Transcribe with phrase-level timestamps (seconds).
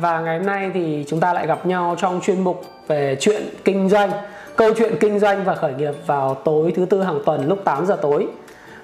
[0.00, 3.42] Và ngày hôm nay thì chúng ta lại gặp nhau trong chuyên mục về chuyện
[3.64, 4.10] kinh doanh,
[4.60, 7.86] Câu chuyện kinh doanh và khởi nghiệp vào tối thứ tư hàng tuần lúc 8
[7.86, 8.26] giờ tối.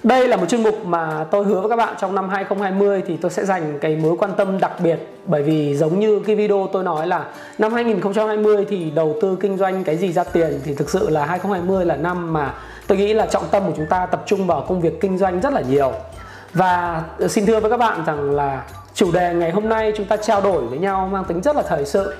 [0.03, 3.17] Đây là một chuyên mục mà tôi hứa với các bạn trong năm 2020 thì
[3.17, 4.99] tôi sẽ dành cái mối quan tâm đặc biệt.
[5.25, 7.25] Bởi vì giống như cái video tôi nói là
[7.57, 11.25] năm 2020 thì đầu tư kinh doanh cái gì ra tiền thì thực sự là
[11.25, 12.53] 2020 là năm mà
[12.87, 15.41] tôi nghĩ là trọng tâm của chúng ta tập trung vào công việc kinh doanh
[15.41, 15.91] rất là nhiều.
[16.53, 18.63] Và xin thưa với các bạn rằng là
[18.97, 21.61] chủ đề ngày hôm nay chúng ta trao đổi với nhau mang tính rất là
[21.61, 22.13] thời sự.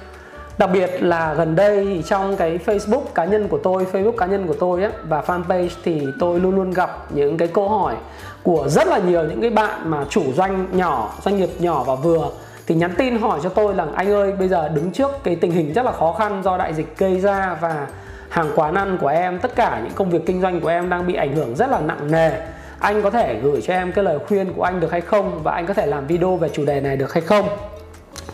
[0.58, 4.48] Đặc biệt là gần đây trong cái Facebook cá nhân của tôi Facebook cá nhân
[4.48, 7.96] của tôi ấy, và fanpage thì tôi luôn luôn gặp những cái câu hỏi
[8.44, 11.96] của rất là nhiều những cái bạn mà chủ doanh nhỏ doanh nghiệp nhỏ và
[11.96, 12.30] vừa.
[12.68, 15.52] Thì nhắn tin hỏi cho tôi là anh ơi bây giờ đứng trước cái tình
[15.52, 17.88] hình rất là khó khăn do đại dịch gây ra và
[18.30, 21.08] hàng quán ăn của em tất cả những công việc kinh doanh của em đang
[21.08, 22.32] bị ảnh hưởng rất là nặng nề
[22.80, 25.52] anh có thể gửi cho em cái lời khuyên của anh được hay không và
[25.52, 27.48] anh có thể làm video về chủ đề này được hay không?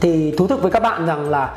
[0.02, 1.54] Thì thú thực với các bạn rằng là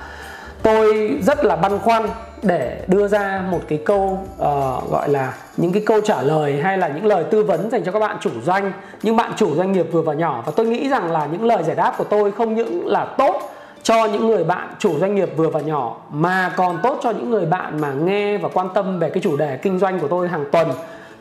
[0.63, 2.09] tôi rất là băn khoăn
[2.43, 6.79] để đưa ra một cái câu uh, gọi là những cái câu trả lời hay
[6.79, 9.73] là những lời tư vấn dành cho các bạn chủ doanh những bạn chủ doanh
[9.73, 10.43] nghiệp vừa và nhỏ.
[10.47, 13.53] Và tôi nghĩ rằng là những lời giải đáp của tôi không những là tốt
[13.83, 17.31] cho những người bạn chủ doanh nghiệp vừa và nhỏ mà còn tốt cho những
[17.31, 20.29] người bạn mà nghe và quan tâm về cái chủ đề kinh doanh của tôi
[20.29, 20.69] hàng tuần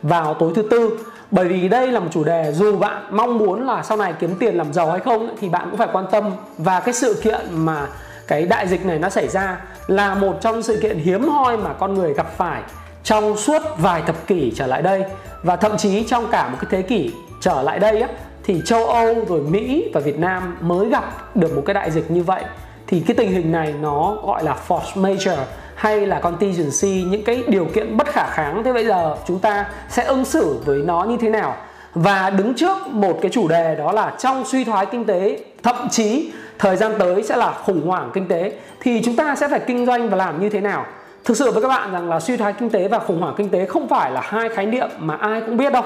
[0.02, 0.98] vào tối thứ tư.
[1.30, 4.34] Bởi vì đây là một chủ đề dù bạn mong muốn là sau này kiếm
[4.38, 6.32] tiền làm giàu hay không thì bạn cũng phải quan tâm.
[6.58, 7.86] Và cái sự kiện mà
[8.26, 11.72] cái đại dịch này nó xảy ra là một trong sự kiện hiếm hoi mà
[11.72, 12.62] con người gặp phải
[13.04, 15.04] trong suốt vài thập kỷ trở lại đây.
[15.42, 18.08] Và thậm chí trong cả một cái thế kỷ trở lại đây á,
[18.44, 22.10] thì châu Âu rồi Mỹ và Việt Nam mới gặp được một cái đại dịch
[22.10, 22.44] như vậy.
[22.86, 25.38] Thì cái tình hình này nó gọi là force major
[25.76, 28.62] hay là contingency, những cái điều kiện bất khả kháng.
[28.64, 31.56] Thế bây giờ chúng ta sẽ ứng xử với nó như thế nào?
[31.94, 35.88] Và đứng trước một cái chủ đề đó là trong suy thoái kinh tế, thậm
[35.90, 39.60] chí thời gian tới sẽ là khủng hoảng kinh tế, thì chúng ta sẽ phải
[39.60, 40.86] kinh doanh và làm như thế nào?
[41.24, 43.48] Thực sự với các bạn rằng là suy thoái kinh tế và khủng hoảng kinh
[43.48, 45.82] tế không phải là hai khái niệm mà ai cũng biết đâu.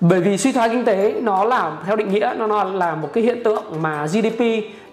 [0.00, 3.24] Bởi vì suy thoái kinh tế nó là, theo định nghĩa, nó là một cái
[3.24, 4.42] hiện tượng mà GDP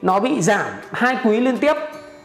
[0.01, 1.73] nó bị giảm hai quý liên tiếp.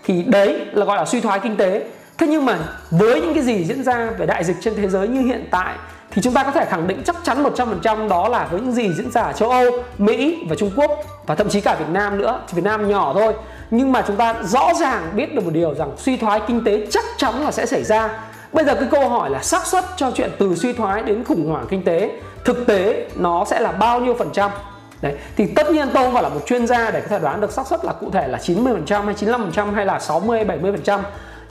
[0.05, 1.83] Thì đấy là gọi là suy thoái kinh tế
[2.23, 2.59] thế nhưng mà
[2.91, 5.75] với những cái gì diễn ra về đại dịch trên thế giới như hiện tại
[6.11, 7.45] thì chúng ta có thể khẳng định chắc chắn
[7.83, 9.65] 100% đó là với những gì diễn ra ở châu Âu,
[9.99, 10.91] Mỹ và Trung Quốc
[11.27, 12.41] và thậm chí cả Việt Nam nữa.
[12.53, 13.35] Việt Nam nhỏ thôi
[13.71, 16.87] nhưng mà chúng ta rõ ràng biết được một điều rằng suy thoái kinh tế
[16.91, 18.09] chắc chắn là sẽ xảy ra.
[18.53, 21.51] Bây giờ cái câu hỏi là xác suất cho chuyện từ suy thoái đến khủng
[21.51, 22.11] hoảng kinh tế
[22.45, 24.51] thực tế nó sẽ là bao nhiêu phần trăm?
[25.01, 27.41] Đấy, thì tất nhiên tôi không phải là một chuyên gia để có thể đoán
[27.41, 31.01] được xác suất là cụ thể là 90% hay 95% hay là 60 70%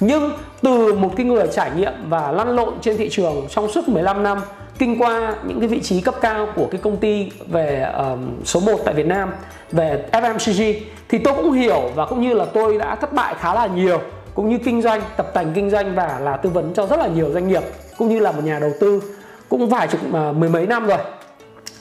[0.02, 0.32] nhưng
[0.62, 4.24] từ một cái người trải nghiệm và lăn lộn trên thị trường trong suốt 15
[4.24, 4.42] năm
[4.78, 8.60] kinh qua những cái vị trí cấp cao của cái công ty về um, số
[8.60, 9.32] 1 tại Việt Nam
[9.72, 10.74] về FMCG
[11.10, 14.02] thì tôi cũng hiểu và cũng như là tôi đã thất bại khá là nhiều
[14.34, 17.08] cũng như kinh doanh tập tành kinh doanh và là tư vấn cho rất là
[17.08, 17.64] nhiều doanh nghiệp
[17.98, 19.02] cũng như là một nhà đầu tư
[19.50, 20.98] cũng vài chục uh, mười mấy năm rồi.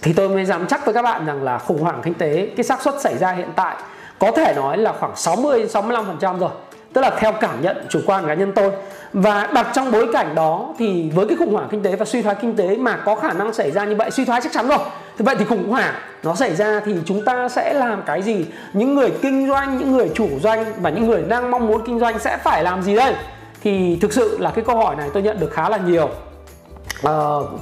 [0.02, 2.64] Thì tôi mới dám chắc với các bạn rằng là khủng hoảng kinh tế cái
[2.64, 3.76] xác suất xảy ra hiện tại
[4.18, 6.50] có thể nói là khoảng 60 65% rồi
[6.92, 8.70] tức là theo cảm nhận chủ quan cá nhân tôi.
[9.12, 12.22] Và đặt trong bối cảnh đó thì với cái khủng hoảng kinh tế và suy
[12.22, 14.68] thoái kinh tế mà có khả năng xảy ra như vậy suy thoái chắc chắn
[14.68, 14.78] rồi.
[15.18, 18.46] Thì vậy thì khủng hoảng nó xảy ra thì chúng ta sẽ làm cái gì?
[18.72, 21.98] Những người kinh doanh những người chủ doanh và những người đang mong muốn kinh
[21.98, 23.14] doanh sẽ phải làm gì đây?
[23.62, 26.08] Thì thực sự là cái câu hỏi này tôi nhận được khá là nhiều.
[27.06, 27.10] Uh,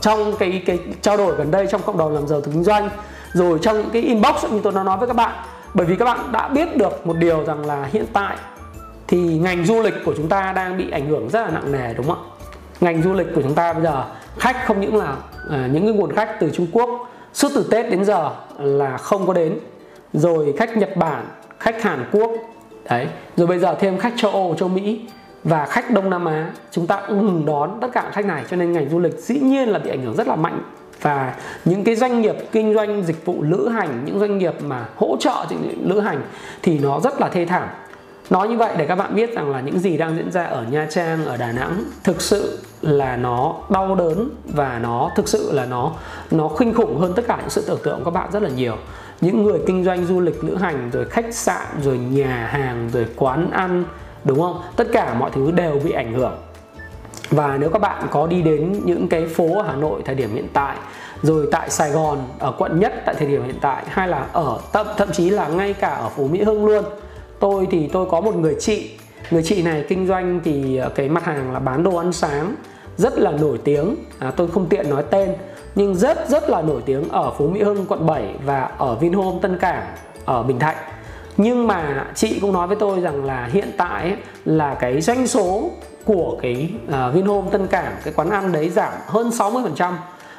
[0.00, 2.90] trong cái cái trao đổi gần đây trong cộng đồng làm giàu từ kinh doanh
[3.32, 5.32] rồi trong những cái inbox như tôi đã nói với các bạn.
[5.74, 8.36] Bởi vì các bạn đã biết được một điều rằng là hiện tại
[9.08, 11.94] thì ngành du lịch của chúng ta đang bị ảnh hưởng rất là nặng nề
[11.94, 12.28] đúng không ạ?
[12.80, 14.04] Ngành du lịch của chúng ta bây giờ
[14.38, 15.16] khách không những là
[15.50, 19.26] à, những cái nguồn khách từ Trung Quốc suốt từ Tết đến giờ là không
[19.26, 19.58] có đến.
[20.12, 21.24] Rồi khách Nhật Bản
[21.58, 22.30] khách Hàn Quốc
[22.90, 23.06] đấy.
[23.36, 25.00] Rồi bây giờ thêm khách châu Âu châu Mỹ
[25.44, 28.44] và khách Đông Nam Á chúng ta cũng ngừng đón tất cả khách này.
[28.50, 30.60] Cho nên ngành du lịch dĩ nhiên là bị ảnh hưởng rất là mạnh.
[31.00, 31.34] Và
[31.64, 35.16] những cái doanh nghiệp kinh doanh dịch vụ lữ hành những doanh nghiệp mà hỗ
[35.20, 36.22] trợ những lữ hành
[36.62, 37.68] thì nó rất là thê thảm
[38.30, 40.64] nói như vậy để các bạn biết rằng là những gì đang diễn ra ở
[40.70, 45.52] Nha Trang ở Đà Nẵng thực sự là nó đau đớn và nó thực sự
[45.52, 45.92] là nó
[46.30, 48.50] nó kinh khủng hơn tất cả những sự tưởng tượng của các bạn rất là
[48.50, 48.76] nhiều.
[49.20, 53.06] Những người kinh doanh du lịch lữ hành rồi khách sạn rồi nhà hàng rồi
[53.16, 53.84] quán ăn
[54.24, 54.62] đúng không?
[54.76, 56.38] Tất cả mọi thứ đều bị ảnh hưởng.
[57.30, 60.34] Và nếu các bạn có đi đến những cái phố ở Hà Nội thời điểm
[60.34, 60.76] hiện tại
[61.22, 64.58] rồi tại Sài Gòn ở quận nhất tại thời điểm hiện tại hay là ở
[64.72, 66.84] thậm, thậm chí là ngay cả ở phố Mỹ Hưng luôn
[67.40, 68.90] tôi thì tôi có một người chị.
[69.30, 72.54] Người chị này kinh doanh thì à, cái mặt hàng là bán đồ ăn sáng
[72.96, 73.96] rất là nổi tiếng.
[74.18, 75.34] À, tôi không tiện nói tên
[75.74, 79.38] nhưng rất rất là nổi tiếng ở phú Mỹ Hưng quận 7 và ở Vinhome
[79.42, 79.86] Tân Cảng
[80.24, 80.76] ở Bình Thạnh.
[81.36, 85.26] Nhưng mà chị cũng nói với tôi rằng là hiện tại ấy, là cái doanh
[85.26, 85.70] số
[86.04, 89.92] của cái uh, Vinhome Tân Cảng cái quán ăn đấy giảm hơn 60%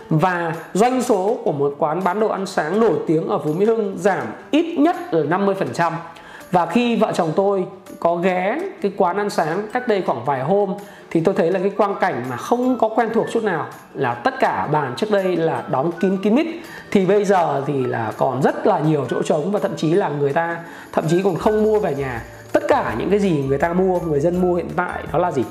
[0.10, 3.66] và doanh số của một quán bán đồ ăn sáng nổi tiếng ở Phú Mỹ
[3.66, 5.92] Hưng giảm ít nhất là 50%
[6.51, 7.66] và khi vợ chồng tôi
[8.00, 10.74] có ghé cái quán ăn sáng cách đây khoảng vài hôm,
[11.12, 14.13] thì tôi thấy là cái quang cảnh mà không có quen thuộc chút nào là
[14.13, 16.48] tất cả bàn trước đây là đóng kín kín mít.
[16.92, 20.10] Thì bây giờ thì là còn rất là nhiều chỗ trống và thậm chí là
[20.10, 20.57] người ta
[20.92, 22.22] thậm chí còn không mua về nhà.
[22.52, 25.31] Tất cả những cái gì người ta mua, người dân mua hiện tại đó là
[25.31, 25.44] gì?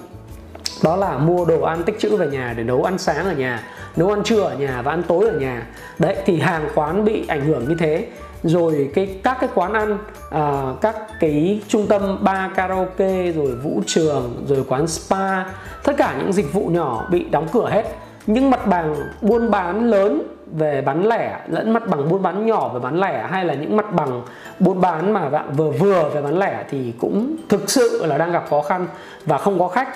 [0.83, 3.63] Đó là mua đồ ăn tích trữ về nhà để nấu ăn sáng ở nhà,
[3.97, 5.67] nấu ăn trưa ở nhà và ăn tối ở nhà.
[5.99, 8.07] Đấy, thì hàng quán bị ảnh hưởng như thế
[8.43, 9.99] rồi cái các cái quán ăn
[10.31, 15.45] à, các cái trung tâm bar karaoke rồi vũ trường rồi quán spa
[15.85, 17.85] tất cả những dịch vụ nhỏ bị đóng cửa hết.
[18.27, 22.69] Nhưng mặt bằng buôn bán lớn về bán lẻ lẫn mặt bằng buôn bán nhỏ
[22.69, 24.23] về bán lẻ hay là những mặt bằng
[24.59, 28.33] buôn bán mà bạn vừa vừa về bán lẻ thì cũng thực sự là đang
[28.33, 28.87] gặp khó khăn
[29.27, 29.89] và không có khách.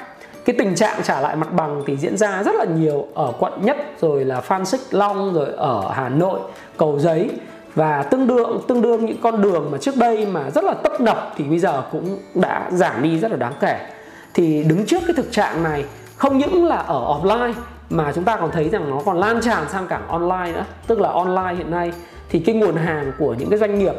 [0.44, 3.52] Cái tình trạng trả lại mặt bằng thì diễn ra rất là nhiều ở quận
[3.62, 6.40] nhất rồi là phan xích long rồi ở hà nội
[6.76, 7.30] cầu giấy
[7.74, 11.00] và tương đương tương đương những con đường mà trước đây mà rất là tấp
[11.00, 13.88] nập thì bây giờ cũng đã giảm đi rất là đáng kể.
[14.34, 15.84] Thì đứng trước cái thực trạng này,
[16.16, 17.52] không những là ở offline,
[17.90, 20.64] mà chúng ta còn thấy rằng nó còn lan tràn sang cả online nữa.
[20.86, 21.92] Tức là online hiện nay
[22.28, 23.94] thì cái nguồn hàng của những cái doanh nghiệp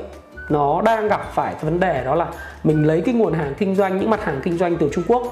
[0.50, 2.28] nó đang gặp phải cái vấn đề đó là
[2.64, 5.24] mình lấy cái nguồn hàng kinh doanh, những mặt hàng kinh doanh từ Trung Quốc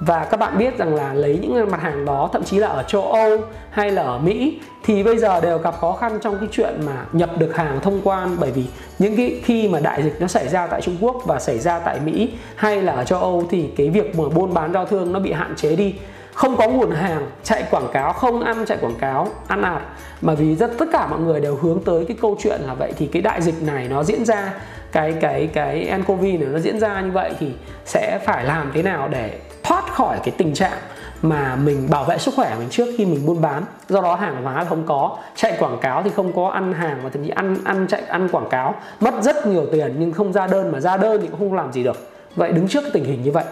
[0.00, 2.82] và các bạn biết rằng là lấy những mặt hàng đó, thậm chí là ở
[2.82, 3.38] châu Âu
[3.70, 7.04] hay là ở Mỹ, thì bây giờ đều gặp khó khăn trong cái chuyện mà
[7.12, 8.36] nhập được hàng thông quan.
[8.40, 8.64] Bởi vì
[8.98, 11.78] những cái khi mà đại dịch nó xảy ra tại Trung Quốc và xảy ra
[11.78, 15.12] tại Mỹ hay là ở châu Âu thì cái việc mở buôn bán giao thương
[15.12, 15.94] nó bị hạn chế đi.
[16.34, 19.82] Không có nguồn hàng, chạy quảng cáo, không ăn, chạy quảng cáo, ăn ạt.
[20.20, 22.92] Mà vì rất, tất cả mọi người đều hướng tới cái câu chuyện là vậy
[22.98, 24.52] thì cái đại dịch này nó diễn ra,
[24.92, 27.52] cái cái cái ncov này nó diễn ra như vậy thì
[27.84, 30.78] sẽ phải làm thế nào để thoát khỏi cái tình trạng
[31.22, 33.62] mà mình bảo vệ sức khỏe mình trước khi mình buôn bán.
[33.88, 37.10] Do đó hàng hóa không có, chạy quảng cáo thì không có, ăn hàng và
[37.10, 40.46] thậm chí ăn ăn chạy, ăn quảng cáo, mất rất nhiều tiền nhưng không ra
[40.46, 42.10] đơn mà ra đơn thì cũng không làm gì được.
[42.36, 43.44] Vậy đứng trước cái tình hình như vậy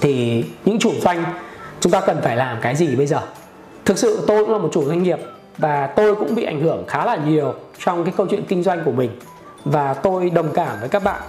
[0.00, 1.24] thì những chủ doanh,
[1.80, 3.20] chúng ta cần phải làm cái gì bây giờ?
[3.84, 5.18] Thực sự tôi cũng là một chủ doanh nghiệp
[5.58, 8.84] và tôi cũng bị ảnh hưởng khá là nhiều trong cái câu chuyện kinh doanh
[8.84, 9.10] của mình.
[9.64, 11.20] Và tôi đồng cảm với các bạn.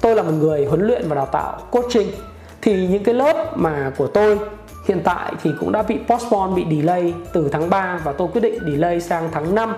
[0.00, 2.10] Tôi là một người huấn luyện và đào tạo coaching
[2.62, 4.38] thì những cái lớp mà của tôi
[4.88, 8.40] hiện tại thì cũng đã bị postpone bị delay từ tháng 3 và tôi quyết
[8.40, 9.74] định delay sang tháng 5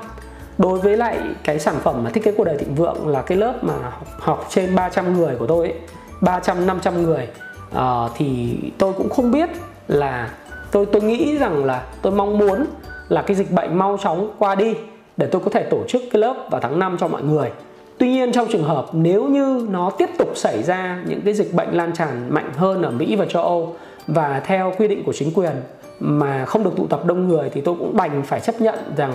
[0.59, 3.39] đối với lại cái sản phẩm mà thiết kế của đời thịnh vượng là cái
[3.39, 3.75] lớp mà
[4.19, 5.79] học trên 300 người của tôi ấy,
[6.21, 7.29] 300 500 người.
[7.77, 9.49] Uh, thì tôi cũng không biết
[9.89, 10.31] là
[10.73, 12.67] tôi tôi nghĩ rằng là tôi mong muốn
[13.09, 14.75] là cái dịch bệnh mau chóng qua đi
[15.17, 17.51] để tôi có thể tổ chức cái lớp vào tháng 5 cho mọi người.
[17.99, 21.55] Tuy nhiên trong trường hợp nếu như nó tiếp tục xảy ra những cái dịch
[21.55, 25.13] bệnh lan tràn mạnh hơn ở Mỹ và châu Âu và theo quy định của
[25.13, 25.53] chính quyền
[26.01, 29.13] mà không được tụ tập đông người thì tôi cũng đành phải chấp nhận rằng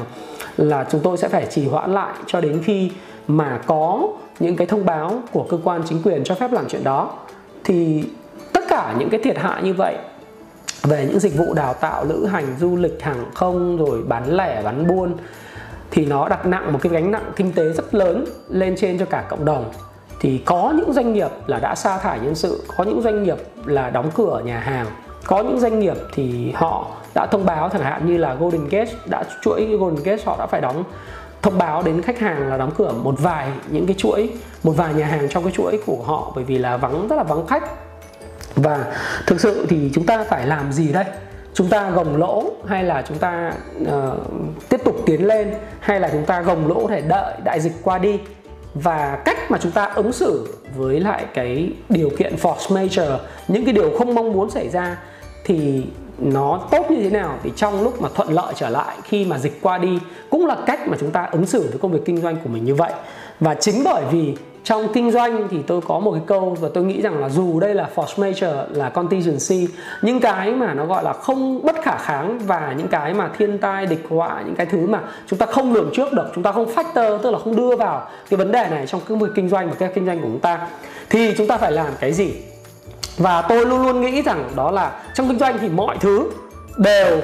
[0.57, 2.91] là chúng tôi sẽ phải trì hoãn lại cho đến khi
[3.27, 4.07] mà có
[4.39, 7.13] những cái thông báo của cơ quan chính quyền cho phép làm chuyện đó.
[7.63, 8.03] Thì
[8.53, 9.95] tất cả những cái thiệt hại như vậy
[10.83, 14.61] về những dịch vụ đào tạo, lữ hành, du lịch, hàng không, rồi bán lẻ,
[14.63, 15.13] bán buôn
[15.97, 19.05] thì nó đặt nặng một cái gánh nặng kinh tế rất lớn lên trên cho
[19.05, 19.71] cả cộng đồng.
[20.19, 23.37] Thì có những doanh nghiệp là đã sa thải nhân sự, có những doanh nghiệp
[23.65, 24.85] là đóng cửa nhà hàng,
[25.25, 26.85] có những doanh nghiệp thì họ
[27.15, 30.45] đã thông báo chẳng hạn như là Golden Gate đã chuỗi, Golden Gate họ đã
[30.45, 30.83] phải đóng,
[31.41, 34.29] thông báo đến khách hàng là đóng cửa một vài những cái chuỗi,
[34.63, 37.23] một vài nhà hàng trong cái chuỗi của họ bởi vì là vắng, rất là
[37.23, 37.63] vắng khách.
[38.55, 38.85] Và
[39.27, 41.05] thực sự thì chúng ta phải làm gì đây?
[41.57, 43.89] Chúng ta gồng lỗ hay là chúng ta uh,
[44.69, 47.97] tiếp tục tiến lên hay là chúng ta gồng lỗ để đợi đại dịch qua
[47.97, 48.19] đi?
[48.73, 53.65] Và cách mà chúng ta ứng xử với lại cái điều kiện force major những
[53.65, 54.97] cái điều không mong muốn xảy ra
[55.45, 55.85] thì
[56.17, 57.39] nó tốt như thế nào?
[57.43, 59.99] Thì trong lúc mà thuận lợi trở lại khi mà dịch qua đi
[60.29, 62.65] cũng là cách mà chúng ta ứng xử với công việc kinh doanh của mình
[62.65, 62.91] như vậy.
[63.39, 64.35] Và chính bởi vì
[64.67, 67.59] trong kinh doanh thì tôi có một cái câu và tôi nghĩ rằng là dù
[67.59, 69.67] đây là force major, là contingency,
[70.01, 73.57] những cái mà nó gọi là không bất khả kháng và những cái mà thiên
[73.57, 76.51] tai, địch họa, những cái thứ mà chúng ta không lường trước được, chúng ta
[76.51, 79.49] không factor, tức là không đưa vào cái vấn đề này trong cái việc kinh
[79.49, 80.67] doanh và cái kinh doanh của chúng ta,
[81.09, 82.33] thì chúng ta phải làm cái gì?
[83.17, 86.31] Và tôi luôn luôn nghĩ rằng đó là trong kinh doanh thì mọi thứ
[86.77, 87.21] đều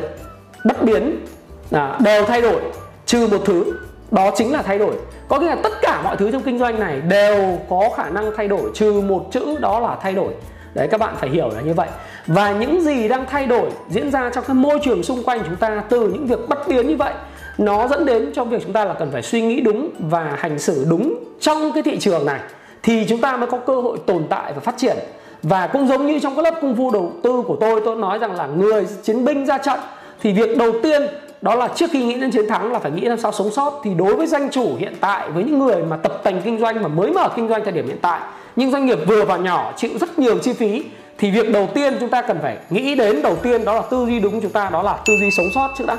[0.65, 1.25] bất biến
[1.71, 2.62] à, đều thay đổi,
[3.05, 3.73] trừ một thứ
[4.13, 4.93] đó chính là thay đổi.
[5.27, 8.32] Có nghĩa là tất cả mọi thứ trong kinh doanh này đều có khả năng
[8.38, 10.34] thay đổi, trừ một chữ đó là thay đổi.
[10.74, 11.88] Đấy, các bạn phải hiểu là như vậy.
[12.27, 15.55] Và những gì đang thay đổi diễn ra trong cái môi trường xung quanh chúng
[15.55, 17.13] ta từ những việc bất biến như vậy,
[17.58, 20.60] nó dẫn đến trong việc chúng ta là cần phải suy nghĩ đúng và hành
[20.60, 22.39] xử đúng trong cái thị trường này,
[22.84, 24.98] thì chúng ta mới có cơ hội tồn tại và phát triển.
[25.43, 28.20] Và cũng giống như trong các lớp công phu đầu tư của tôi tôi nói
[28.20, 29.79] rằng là người chiến binh ra trận,
[30.22, 31.01] thì việc đầu tiên
[31.43, 33.81] đó là trước khi nghĩ đến chiến thắng là phải nghĩ làm sao sống sót.
[33.83, 36.81] Thì đối với doanh chủ hiện tại, với những người mà tập tành kinh doanh
[36.81, 38.19] mà mới mở kinh doanh thời điểm hiện tại,
[38.55, 40.83] những doanh nghiệp vừa và nhỏ chịu rất nhiều chi phí,
[41.17, 44.05] thì việc đầu tiên chúng ta cần phải nghĩ đến đầu tiên đó là tư
[44.05, 45.97] duy đúng chúng ta, đó là tư duy sống sót trước đã.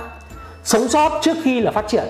[0.64, 2.04] Sống sót trước khi là phát triển.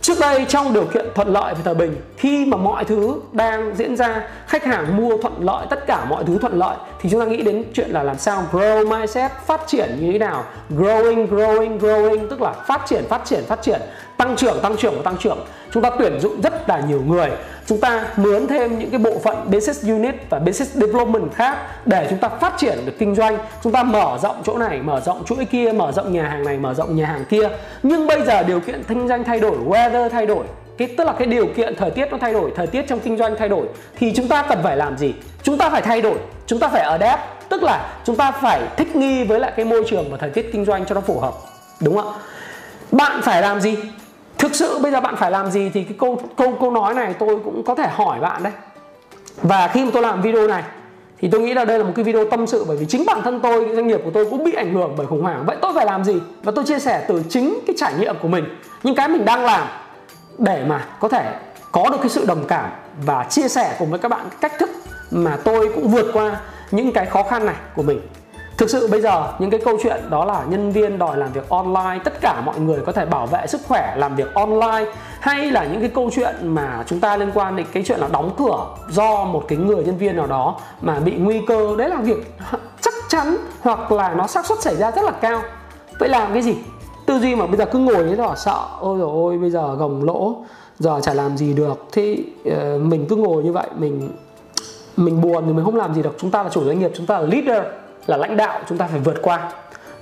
[0.00, 3.74] Trước đây trong điều kiện thuận lợi về thời bình Khi mà mọi thứ đang
[3.76, 7.20] diễn ra Khách hàng mua thuận lợi Tất cả mọi thứ thuận lợi Thì chúng
[7.20, 10.44] ta nghĩ đến chuyện là làm sao grow mindset Phát triển như thế nào?
[10.70, 13.80] Growing, growing, growing Tức là phát triển, phát triển, phát triển.
[14.18, 15.38] Tăng trưởng, tăng trưởng và tăng trưởng.
[15.72, 17.30] Chúng ta tuyển dụng rất là nhiều người.
[17.68, 21.56] Chúng ta mướn thêm những cái bộ phận business unit và business development khác
[21.86, 23.38] Để chúng ta phát triển được kinh doanh.
[23.62, 26.58] Chúng ta mở rộng chỗ này, mở rộng chuỗi kia Mở rộng nhà hàng này,
[26.58, 27.48] mở rộng nhà hàng kia.
[27.82, 30.44] Nhưng bây giờ điều kiện kinh doanh thay đổi weather thay đổi
[30.78, 33.16] cái tức là cái điều kiện thời tiết nó thay đổi thời tiết trong kinh
[33.16, 33.66] doanh thay đổi
[33.98, 35.14] thì chúng ta cần phải làm gì?
[35.42, 38.96] Chúng ta phải thay đổi chúng ta phải adapt tức là chúng ta phải thích
[38.96, 41.34] nghi với lại cái môi trường và thời tiết kinh doanh cho nó phù hợp.
[41.80, 42.18] Đúng không ạ?
[42.92, 43.76] Bạn phải làm gì?
[44.38, 47.14] Thực sự bây giờ bạn phải làm gì thì cái câu câu câu nói này
[47.18, 48.52] tôi cũng có thể hỏi bạn đấy.
[49.42, 50.62] Và khi mà tôi làm video này,
[51.18, 53.22] thì tôi nghĩ là đây là một cái video tâm sự bởi vì chính bản
[53.22, 55.44] thân tôi doanh nghiệp của tôi cũng bị ảnh hưởng bởi khủng hoảng.
[55.46, 56.20] Vậy tôi phải làm gì?
[56.42, 58.44] Và tôi chia sẻ từ chính cái trải nghiệm của mình,
[58.82, 59.68] những cái mình đang làm
[60.38, 61.34] để mà có thể
[61.72, 62.70] có được cái sự đồng cảm
[63.04, 64.70] và chia sẻ cùng với các bạn cách thức
[65.10, 66.40] mà tôi cũng vượt qua
[66.70, 68.00] những cái khó khăn này của mình.
[68.58, 71.48] Thực sự bây giờ những cái câu chuyện đó là nhân viên đòi làm việc
[71.48, 75.50] online Tất cả mọi người có thể bảo vệ sức khỏe làm việc online Hay
[75.50, 78.34] là những cái câu chuyện mà chúng ta liên quan đến cái chuyện là đóng
[78.38, 81.76] cửa Do một cái người nhân viên nào đó mà bị nguy cơ.
[81.76, 82.36] Đấy là việc
[82.80, 85.42] chắc chắn hoặc là nó xác suất xảy ra rất là cao.
[85.98, 86.56] Vậy làm cái gì?
[87.06, 88.66] Tư duy mà bây giờ cứ ngồi thế là sợ.
[88.80, 90.36] Ôi rồi ôi bây giờ gồng lỗ
[90.78, 91.86] Giờ chả làm gì được.
[91.92, 94.10] Thì uh, ờ, mình cứ ngồi như vậy Mình
[94.96, 96.16] mình buồn thì mình không làm gì được.
[96.18, 97.64] Chúng ta là chủ doanh nghiệp, chúng ta là leader
[98.08, 99.40] là lãnh đạo chúng ta phải vượt qua.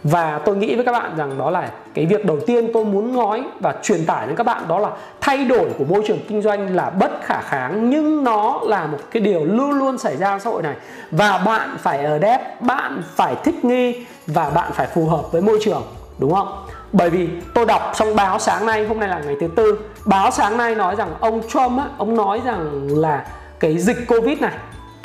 [0.03, 3.17] Và tôi nghĩ với các bạn rằng đó là cái việc đầu tiên tôi muốn
[3.17, 6.43] nói và truyền tải đến các bạn đó là thay đổi của môi trường kinh
[6.43, 10.31] doanh là bất khả kháng nhưng nó là một cái điều luôn luôn xảy ra
[10.31, 10.75] trong xã hội này.
[11.11, 15.43] Và bạn phải ở đép bạn phải thích nghi và bạn phải phù hợp với
[15.43, 15.83] môi trường
[16.19, 16.65] đúng không?
[16.93, 20.31] Bởi vì tôi đọc trong báo sáng nay hôm nay là ngày thứ tư báo
[20.31, 23.27] sáng nay nói rằng ông Trump á, ông nói rằng là
[23.61, 24.53] cái dịch covid này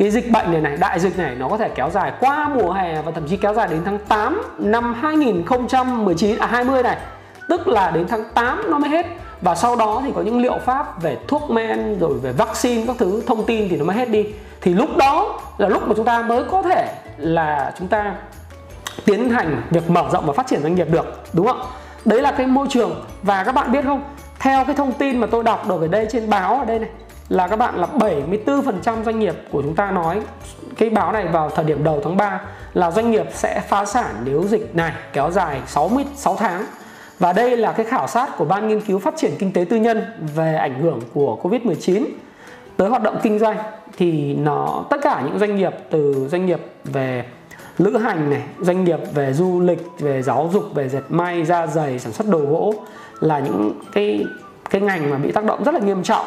[0.01, 2.72] cái dịch bệnh này này, đại dịch này nó có thể kéo dài qua mùa
[2.72, 6.98] hè và thậm chí kéo dài đến tháng 8 năm 2019 à 20 này.
[7.50, 9.05] Tức là đến tháng 8 nó mới hết.
[9.41, 12.96] Và sau đó thì có những liệu pháp về thuốc men, rồi về vaccine, các
[13.00, 14.25] thứ, thông tin thì nó mới hết đi.
[14.62, 18.15] Thì lúc đó là lúc mà chúng ta mới có thể là chúng ta
[19.05, 21.62] tiến hành việc mở rộng và phát triển doanh nghiệp được, đúng không
[22.05, 23.05] đấy là cái môi trường.
[23.24, 24.03] Và các bạn biết không?
[24.39, 26.89] Theo cái thông tin mà tôi đọc được ở đây trên báo ở đây này
[27.32, 27.88] là các bạn là
[28.46, 30.22] 74% doanh nghiệp của chúng ta nói
[30.78, 32.42] cái báo này vào thời điểm đầu tháng 3
[32.74, 36.66] là doanh nghiệp sẽ phá sản nếu dịch này kéo dài 66 tháng.
[37.20, 39.78] Và đây là cái khảo sát của Ban Nghiên cứu Phát triển Kinh tế Tư
[39.78, 40.02] nhân
[40.36, 42.06] về ảnh hưởng của Covid-19
[42.78, 43.58] tới hoạt động kinh doanh
[43.98, 47.26] thì nó tất cả những doanh nghiệp từ doanh nghiệp về
[47.78, 51.68] lữ hành này, doanh nghiệp về du lịch, về giáo dục, về dệt may, da
[51.68, 52.74] giày, sản xuất đồ gỗ
[53.20, 54.26] là những cái
[54.70, 56.26] cái ngành mà bị tác động rất là nghiêm trọng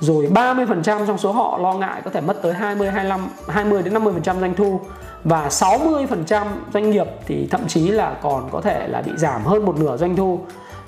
[0.00, 3.94] rồi 30% trong số họ lo ngại có thể mất tới 20 25 20 đến
[3.94, 4.80] 50% doanh thu.
[5.24, 9.64] Và 60% doanh nghiệp thì thậm chí là còn có thể là bị giảm hơn
[9.64, 10.40] một nửa doanh thu.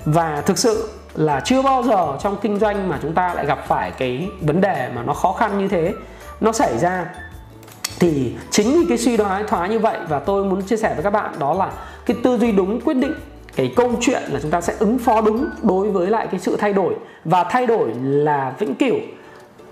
[0.05, 3.67] Và thực sự là chưa bao giờ trong kinh doanh mà chúng ta lại gặp
[3.67, 5.93] phải cái vấn đề mà nó khó khăn như thế.
[6.41, 7.05] Nó xảy ra
[7.99, 11.03] thì chính vì cái suy đoán thoái như vậy và tôi muốn chia sẻ với
[11.03, 11.71] các bạn đó là
[12.05, 13.13] cái tư duy đúng quyết định
[13.59, 16.55] cái câu chuyện là chúng ta sẽ ứng phó đúng đối với lại cái sự
[16.59, 16.93] thay đổi
[17.25, 18.95] và thay đổi là vĩnh cửu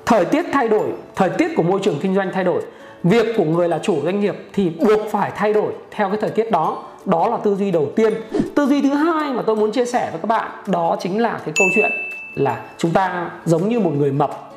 [0.05, 2.61] thời tiết thay đổi, thời tiết của môi trường kinh doanh thay đổi,
[3.03, 6.29] việc của người là chủ doanh nghiệp thì buộc phải thay đổi theo cái thời
[6.29, 6.83] tiết đó.
[7.05, 8.13] Đó là tư duy đầu tiên.
[8.55, 11.39] Tư duy thứ hai mà tôi muốn chia sẻ với các bạn, đó chính là
[11.45, 11.91] cái câu chuyện
[12.35, 14.53] là chúng ta giống như một người mập.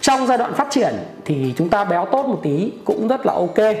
[0.00, 0.94] Trong giai đoạn phát triển
[1.24, 3.76] thì chúng ta béo tốt một tí cũng rất là ok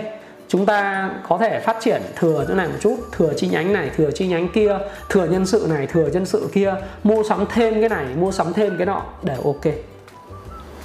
[0.50, 3.90] chúng ta có thể phát triển thừa chỗ này một chút, thừa chi nhánh này,
[3.96, 4.78] thừa chi nhánh kia,
[5.08, 8.52] thừa nhân sự này, thừa nhân sự kia, mua sắm thêm cái này, mua sắm
[8.52, 9.74] thêm cái nọ để ok.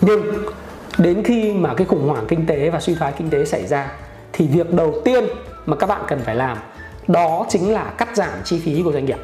[0.01, 0.21] Nhưng
[0.97, 3.91] đến khi mà cái khủng hoảng kinh tế và suy thoái kinh tế xảy ra,
[4.33, 5.23] thì việc đầu tiên
[5.65, 6.57] mà các bạn cần phải làm,
[7.07, 9.19] đó chính là cắt giảm chi phí của doanh nghiệp.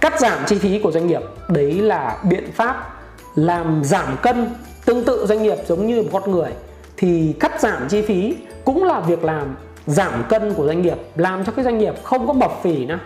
[0.00, 2.94] Cắt giảm chi phí của doanh nghiệp, đấy là biện pháp
[3.34, 4.50] làm giảm cân
[4.84, 6.50] tương tự doanh nghiệp giống như một con người,
[6.96, 11.44] thì cắt giảm chi phí cũng là việc làm giảm cân của doanh nghiệp làm
[11.44, 12.98] cho cái doanh nghiệp không có mập phì nữa.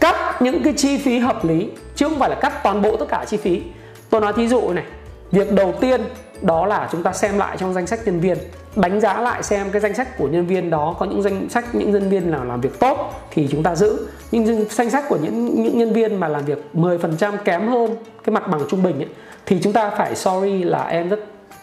[0.00, 3.06] Cắt những cái chi phí hợp lý chứ không phải là cắt toàn bộ tất
[3.08, 3.62] cả chi phí.
[4.10, 4.84] Tôi nói thí dụ này
[5.30, 6.00] việc đầu tiên
[6.42, 8.38] đó là chúng ta xem lại trong danh sách nhân viên
[8.76, 11.74] đánh giá lại xem cái danh sách của nhân viên đó có những danh sách
[11.74, 14.06] những nhân viên nào làm việc tốt thì chúng ta giữ.
[14.32, 18.34] Nhưng danh sách của những những nhân viên mà làm việc 10% kém hơn cái
[18.34, 19.08] mặt bằng trung bình ấy,
[19.46, 21.20] thì chúng ta phải sorry là em rất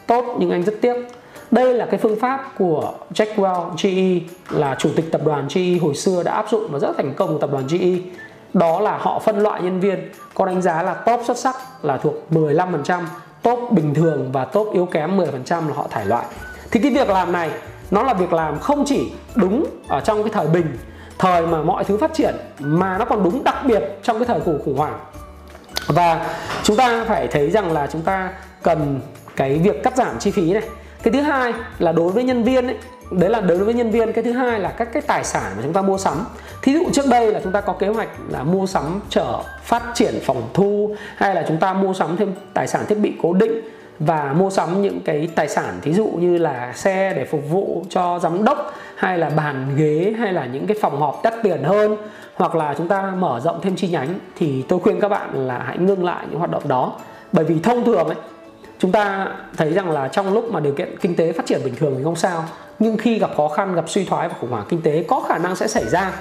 [0.08, 0.96] tốt nhưng anh rất tiếc
[1.52, 5.78] đây là cái phương pháp của Jack Welch GE là chủ tịch tập đoàn GE
[5.82, 7.98] hồi xưa đã áp dụng và rất thành công của tập đoàn GE
[8.54, 11.98] đó là họ phân loại nhân viên, có đánh giá là top xuất sắc là
[11.98, 13.02] thuộc 15%
[13.42, 16.26] top bình thường và top yếu kém 10% là họ thải loại.
[16.72, 17.50] Thì cái việc làm này,
[17.92, 20.78] nó là việc làm không chỉ đúng ở trong cái thời bình,
[21.18, 24.40] thời mà mọi thứ phát triển, mà nó còn đúng đặc biệt trong cái thời
[24.40, 25.00] khủng khủng hoảng.
[25.88, 28.30] Và chúng ta phải thấy rằng là chúng ta
[28.64, 29.02] cần
[29.36, 30.64] cái việc cắt giảm chi phí này
[31.04, 32.78] cái thứ hai là đối với nhân viên ấy,
[33.12, 34.14] đấy là đối với nhân viên.
[34.14, 36.26] Cái thứ hai là các cái tài sản mà chúng ta mua sắm.
[36.62, 39.84] Thí dụ trước đây là chúng ta có kế hoạch là mua sắm chở phát
[39.94, 43.34] triển phòng thu, hay là chúng ta mua sắm thêm tài sản thiết bị cố
[43.34, 43.62] định
[44.00, 47.86] và mua sắm những cái tài sản, thí dụ như là xe để phục vụ
[47.90, 51.64] cho giám đốc, hay là bàn ghế, hay là những cái phòng họp đắt tiền
[51.64, 51.98] hơn,
[52.36, 55.64] hoặc là chúng ta mở rộng thêm chi nhánh, thì tôi khuyên các bạn là
[55.66, 56.94] hãy ngưng lại những hoạt động đó.
[57.32, 58.16] Bởi vì thông thường ấy
[58.82, 61.76] chúng ta thấy rằng là trong lúc mà điều kiện kinh tế phát triển bình
[61.76, 62.44] thường thì không sao.
[62.80, 65.38] Nhưng khi gặp khó khăn gặp suy thoái và khủng hoảng kinh tế có khả
[65.38, 66.12] năng sẽ xảy ra.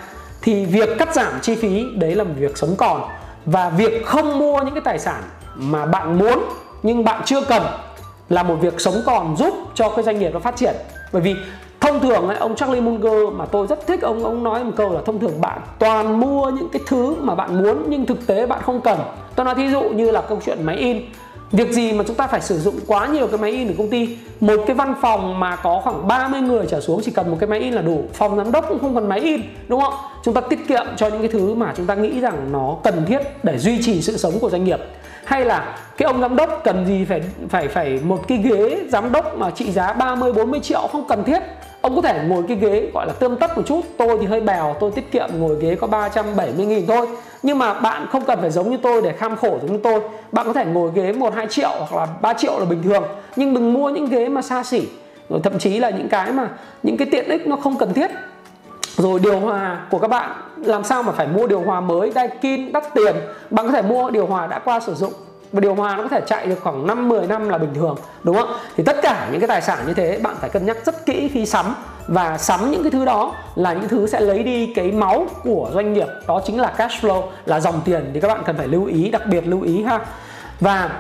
[0.42, 3.02] Thì việc cắt giảm chi phí đấy là một việc sống còn.
[3.44, 5.22] Và việc không mua những cái tài sản
[5.56, 6.38] mà bạn muốn
[6.82, 7.62] nhưng bạn chưa cần
[8.28, 10.74] là một việc sống còn giúp cho cái doanh nghiệp nó phát triển.
[11.12, 11.34] Bởi vì
[11.80, 14.92] thông thường ấy, ông Charlie Munger mà tôi rất thích ông ông nói một câu
[14.92, 18.46] là thông thường bạn toàn mua những cái thứ mà bạn muốn nhưng thực tế
[18.46, 18.98] bạn không cần.
[19.36, 21.02] Tôi nói thí dụ như là câu chuyện máy in.
[21.52, 23.90] Việc gì mà chúng ta phải sử dụng quá nhiều cái máy in ở công
[23.90, 24.18] ty?
[24.40, 27.48] Một cái văn phòng mà có khoảng 30 người trở xuống, chỉ cần một cái
[27.48, 28.04] máy in là đủ.
[28.12, 29.94] Phòng giám đốc cũng không cần máy in, đúng không?
[30.24, 33.04] Chúng ta tiết kiệm cho những cái thứ mà chúng ta nghĩ rằng nó cần
[33.06, 34.80] thiết để duy trì sự sống của doanh nghiệp.
[35.24, 39.12] Hay là cái ông giám đốc cần gì phải phải phải một cái ghế giám
[39.12, 41.42] đốc mà trị giá 30 40 triệu không cần thiết?
[41.80, 43.80] Ông có thể ngồi cái ghế gọi là tươm tất một chút.
[43.96, 47.06] Tôi thì hơi bèo, tôi tiết kiệm, ngồi ghế có 370 nghìn thôi.
[47.42, 50.00] Nhưng mà bạn không cần phải giống như tôi để kham khổ giống như tôi.
[50.32, 53.04] Bạn có thể ngồi ghế một hai triệu hoặc là 3 triệu là bình thường.
[53.36, 54.88] Nhưng đừng mua những ghế mà xa xỉ.
[55.28, 56.48] Rồi thậm chí là những cái mà,
[56.82, 58.10] những cái tiện ích nó không cần thiết.
[58.96, 62.10] Rồi điều hòa của các bạn, làm sao mà phải mua điều hòa mới?
[62.10, 63.14] Daikin đắt tiền.
[63.50, 65.12] Bạn có thể mua điều hòa đã qua sử dụng
[65.52, 67.96] và điều hòa nó có thể chạy được khoảng 5 10 năm là bình thường,
[68.22, 68.52] đúng không?
[68.76, 71.30] Thì tất cả những cái tài sản như thế, bạn phải cân nhắc rất kỹ
[71.32, 71.74] khi sắm.
[72.06, 75.70] Và sắm những cái thứ đó là những thứ sẽ lấy đi cái máu của
[75.74, 78.10] doanh nghiệp, đó chính là cash flow, là dòng tiền.
[78.14, 80.00] Thì các bạn cần phải lưu ý, đặc biệt lưu ý ha.
[80.60, 80.90] Và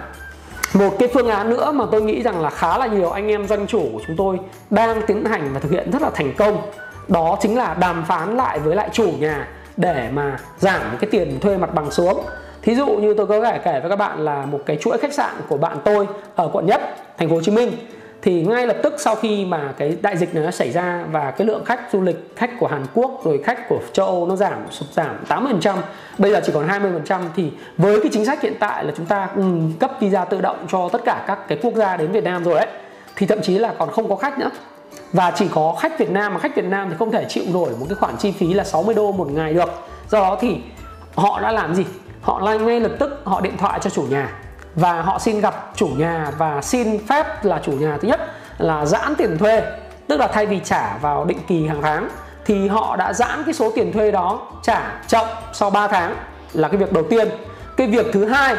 [0.74, 3.48] một cái phương án nữa mà tôi nghĩ rằng là khá là nhiều anh em
[3.48, 4.38] doanh chủ của chúng tôi
[4.70, 6.62] đang tiến hành và thực hiện rất là thành công,
[7.08, 11.40] đó chính là đàm phán lại với lại chủ nhà để mà giảm cái tiền
[11.40, 12.24] thuê mặt bằng xuống
[12.62, 15.12] thí dụ như tôi có thể kể với các bạn là một cái chuỗi khách
[15.12, 16.80] sạn của bạn tôi ở quận nhất,
[17.18, 17.72] thành phố hồ chí minh.
[18.22, 21.30] Thì ngay lập tức sau khi mà cái đại dịch này nó xảy ra và
[21.30, 24.36] cái lượng khách du lịch, khách của Hàn Quốc rồi khách của châu Âu nó
[24.36, 25.76] giảm, sụt giảm 80%
[26.18, 29.28] bây giờ chỉ còn 20% thì với cái chính sách hiện tại là chúng ta
[29.36, 29.42] ừ,
[29.80, 32.54] cấp visa tự động cho tất cả các cái quốc gia đến Việt Nam rồi
[32.54, 32.66] đấy
[33.16, 34.50] thì thậm chí là còn không có khách nữa.
[35.12, 37.70] Và chỉ có khách Việt Nam, mà khách Việt Nam thì không thể chịu nổi
[37.80, 39.70] một cái khoản chi phí là 60 đô một ngày được.
[40.10, 40.56] Do đó thì
[41.14, 41.84] họ đã làm gì?
[42.22, 44.32] Họ ngay lập tức, họ điện thoại cho chủ nhà.
[44.74, 48.20] Và họ xin gặp chủ nhà và xin phép là chủ nhà thứ nhất
[48.58, 49.62] là giãn tiền thuê,
[50.08, 52.08] tức là thay vì trả vào định kỳ hàng tháng,
[52.44, 56.14] thì họ đã giãn cái số tiền thuê đó trả chậm sau 3 tháng
[56.52, 57.28] là cái việc đầu tiên.
[57.76, 58.56] Cái việc thứ hai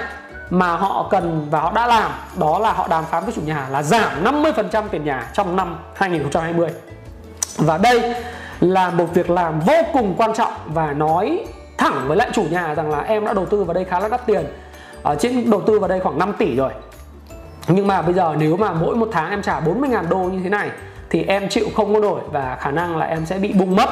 [0.50, 3.68] mà họ cần và họ đã làm, đó là họ đàm phán với chủ nhà
[3.72, 6.70] là giảm 50% tiền nhà trong năm 2020
[7.58, 8.16] và đây
[8.60, 11.46] là một việc làm vô cùng quan trọng và nói
[11.82, 14.08] thẳng với lại chủ nhà rằng là em đã đầu tư vào đây khá là
[14.08, 14.46] đắt tiền.
[15.04, 16.72] Ở trên đầu tư vào đây khoảng 5 tỷ rồi.
[17.68, 20.50] Nhưng mà bây giờ nếu mà mỗi một tháng em trả 40.000 đô như thế
[20.50, 20.70] này
[21.10, 23.90] thì em chịu không có nổi và khả năng là em sẽ bị bung mất.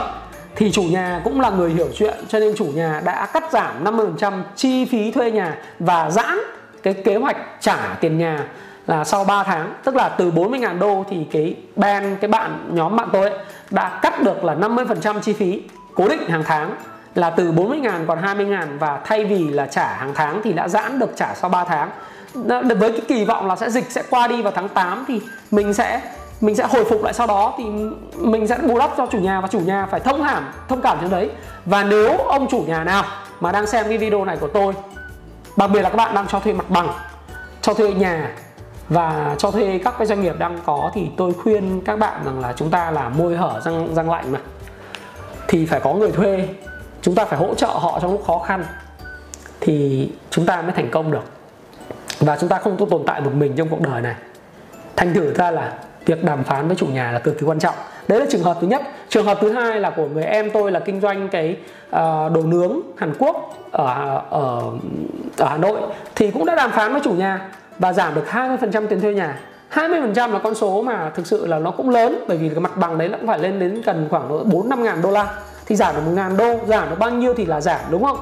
[0.55, 3.83] Thì chủ nhà cũng là người hiểu chuyện cho nên chủ nhà đã cắt giảm
[3.83, 6.39] 50% chi phí thuê nhà và giãn
[6.83, 8.43] cái kế hoạch trả tiền nhà
[8.87, 9.73] là sau 3 tháng.
[9.83, 13.99] Tức là từ 40.000 đô thì cái ban cái bạn nhóm bạn tôi ấy, đã
[14.01, 15.61] cắt được là 50% chi phí
[15.95, 16.75] cố định hàng tháng
[17.15, 20.99] là từ 40.000 còn 20.000 và thay vì là trả hàng tháng thì đã giãn
[20.99, 21.89] được trả sau 3 tháng.
[22.79, 25.73] Với cái kỳ vọng là sẽ dịch sẽ qua đi vào tháng 8 thì mình
[25.73, 26.01] sẽ
[26.41, 27.63] mình sẽ hồi phục lại sau đó thì
[28.17, 30.97] mình sẽ bù đắp cho chủ nhà và chủ nhà phải thông cảm thông cảm
[31.01, 31.29] cho đấy.
[31.65, 33.03] Và nếu ông chủ nhà nào
[33.39, 34.73] mà đang xem cái video này của tôi,
[35.57, 36.89] đặc biệt là các bạn đang cho thuê mặt bằng,
[37.61, 38.31] cho thuê nhà
[38.89, 42.39] và cho thuê các cái doanh nghiệp đang có thì tôi khuyên các bạn rằng
[42.39, 44.39] là chúng ta là môi hở răng răng lạnh mà.
[45.47, 46.47] Thì phải có người thuê
[47.01, 48.65] chúng ta phải hỗ trợ họ trong lúc khó khăn
[49.59, 51.23] thì chúng ta mới thành công được.
[52.19, 54.15] Và chúng ta không tồn tại một mình trong cuộc đời này.
[54.95, 55.73] Thành thử ra là
[56.05, 57.75] việc đàm phán với chủ nhà là cực kỳ quan trọng.
[58.07, 58.81] Đấy là trường hợp thứ nhất.
[59.09, 61.57] Trường hợp thứ hai là của người em tôi là kinh doanh cái
[61.89, 61.95] uh,
[62.33, 64.63] đồ nướng Hàn Quốc ở ở
[65.37, 65.79] ở Hà Nội
[66.15, 69.39] thì cũng đã đàm phán với chủ nhà và giảm được 20% tiền thuê nhà.
[69.73, 72.77] 20% là con số mà thực sự là nó cũng lớn bởi vì cái mặt
[72.77, 75.33] bằng đấy nó cũng phải lên đến gần khoảng 4 5 ngàn đô la
[75.69, 78.17] thì giảm được 1 ngàn đô giảm được bao nhiêu thì là giảm đúng không?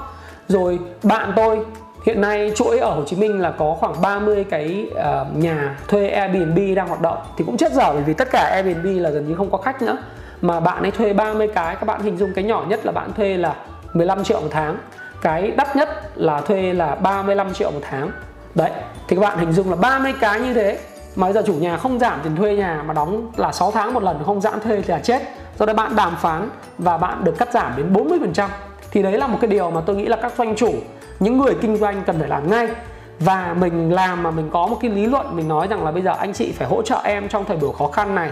[0.48, 1.60] Rồi bạn tôi
[2.06, 6.10] hiện nay chuỗi ở Hồ Chí Minh là có khoảng 30 cái uh, nhà thuê
[6.10, 7.18] Airbnb đang hoạt động.
[7.38, 9.82] Thì cũng chết dở bởi vì tất cả Airbnb là gần như không có khách
[9.82, 9.98] nữa.
[10.42, 13.14] Mà bạn ấy thuê 30 cái các bạn hình dung cái nhỏ nhất là bạn
[13.14, 13.56] thuê là
[13.94, 14.78] 15 triệu một tháng.
[15.22, 18.12] Cái đắt nhất là thuê là 35 triệu một tháng.
[18.56, 18.72] Đấy
[19.08, 20.80] thì các bạn hình dung là 30 cái như thế.
[21.16, 23.94] Mà bây giờ chủ nhà không giảm tiền thuê nhà mà đóng là 6 tháng
[23.94, 25.22] một lần không giãn thuê thì là chết
[25.60, 28.48] do đó bạn đàm phán và bạn được cắt giảm đến 40%
[28.92, 30.74] thì đấy là một cái điều mà tôi nghĩ là các doanh chủ
[31.20, 32.68] những người kinh doanh cần phải làm ngay.
[33.20, 36.02] Và mình làm mà mình có một cái lý luận mình nói rằng là bây
[36.02, 38.30] giờ anh chị phải hỗ trợ em trong thời buổi khó khăn này.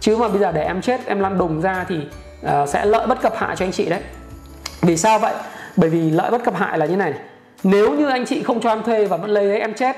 [0.00, 1.98] Chứ mà bây giờ để em chết em lăn đùng ra thì
[2.46, 4.00] uh, sẽ lợi bất cập hại cho anh chị đấy.
[4.82, 5.34] Vì sao vậy?
[5.76, 7.14] Bởi vì lợi bất cập hại là như này,
[7.62, 9.96] nếu như anh chị không cho em thuê và vẫn lấy đấy em chết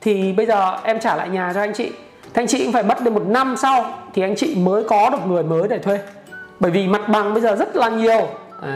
[0.00, 1.92] thì bây giờ em trả lại nhà cho anh chị.
[2.22, 5.10] Thì anh chị cũng phải mất đến một năm sau thì anh chị mới có
[5.10, 5.98] được người mới để thuê
[6.60, 8.28] bởi vì mặt bằng bây giờ rất là nhiều.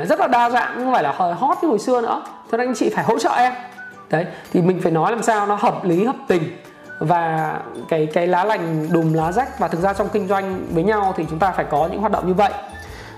[0.09, 2.23] Rất là đa dạng, không phải là hời hót như hồi xưa nữa.
[2.53, 3.53] Cho nên anh chị phải hỗ trợ em.
[4.11, 6.43] Đấy, thì mình phải nói làm sao nó hợp lý, hợp tình.
[6.99, 7.55] Và
[7.89, 11.15] cái cái lá lành đùm lá rách và thực ra trong kinh doanh với nhau
[11.17, 12.53] thì chúng ta phải có những hoạt động như vậy.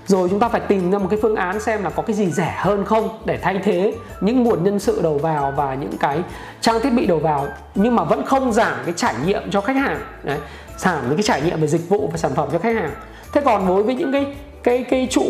[0.05, 2.31] Rồi chúng ta phải tìm ra một cái phương án xem là có cái gì
[2.31, 6.19] rẻ hơn không để thay thế những nguồn nhân sự đầu vào và những cái
[6.61, 7.47] trang thiết bị đầu vào.
[7.75, 9.99] Nhưng mà vẫn không giảm cái trải nghiệm cho khách hàng.
[10.23, 10.37] Đấy,
[10.77, 12.91] giảm cái trải nghiệm về dịch vụ và sản phẩm cho khách hàng.
[13.33, 14.35] Thế còn đối với những cái
[14.67, 15.23] cái cái chủ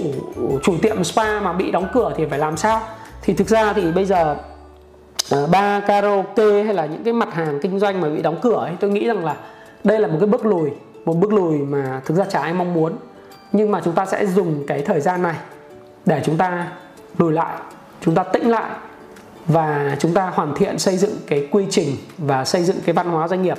[0.63, 2.81] chủ tiệm spa mà bị đóng cửa thì phải làm sao?
[3.21, 4.35] Thì thực ra thì bây giờ
[5.31, 8.39] ờ, uh, bar karaoke hay là những cái mặt hàng kinh doanh mà bị đóng
[8.41, 9.35] cửa ấy tôi nghĩ rằng là
[9.83, 10.69] đây là một cái bước lùi
[11.05, 12.93] một bước lùi mà thực ra chả ai mong muốn.
[13.51, 15.35] Nhưng mà chúng ta sẽ dùng cái thời gian này
[16.05, 16.71] để chúng ta
[17.17, 17.57] lùi lại
[18.01, 18.71] chúng ta tĩnh lại
[19.47, 23.09] và chúng ta hoàn thiện xây dựng cái quy trình và xây dựng cái văn
[23.09, 23.57] hóa doanh nghiệp.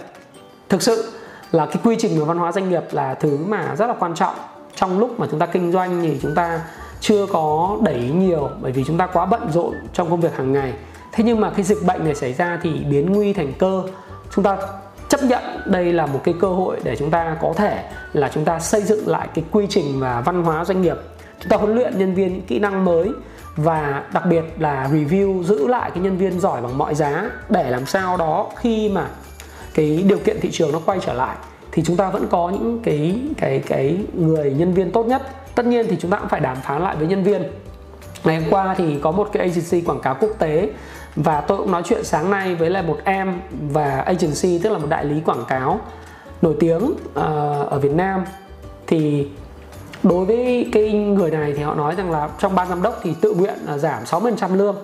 [0.69, 1.12] Thực sự
[1.53, 4.14] là cái quy trình và văn hóa doanh nghiệp là thứ mà rất là quan
[4.14, 4.35] trọng
[4.81, 6.61] trong lúc mà chúng ta kinh doanh thì chúng ta
[7.01, 10.53] chưa có đẩy nhiều, bởi vì chúng ta quá bận rộn trong công việc hàng
[10.53, 10.73] ngày.
[11.12, 13.83] Thế nhưng mà cái dịch bệnh này xảy ra thì biến nguy thành cơ.
[14.35, 14.57] Chúng ta
[15.09, 18.45] chấp nhận đây là một cái cơ hội để chúng ta có thể là chúng
[18.45, 20.97] ta xây dựng lại cái quy trình và văn hóa doanh nghiệp.
[21.41, 23.11] Chúng ta huấn luyện nhân viên những kỹ năng mới
[23.57, 27.71] và đặc biệt là review, giữ lại cái nhân viên giỏi bằng mọi giá để
[27.71, 29.07] làm sao đó khi mà
[29.75, 31.37] cái điều kiện thị trường nó quay trở lại
[31.79, 35.23] thì chúng ta vẫn có những cái cái cái người nhân viên tốt nhất.
[35.55, 37.43] Tất nhiên thì chúng ta cũng phải đàm phán lại với nhân viên.
[38.25, 40.71] Ngày hôm qua thì có một cái agency quảng cáo quốc tế
[41.17, 43.41] và tôi cũng nói chuyện sáng nay với lại một em
[43.73, 45.81] và agency tức là một đại lý quảng cáo
[46.43, 47.14] nổi tiếng uh,
[47.71, 48.25] ở Việt Nam.
[48.87, 49.29] Thì
[50.03, 53.14] đối với cái người này thì họ nói rằng là trong ban giám đốc thì
[53.21, 54.77] tự nguyện là giảm 60% lương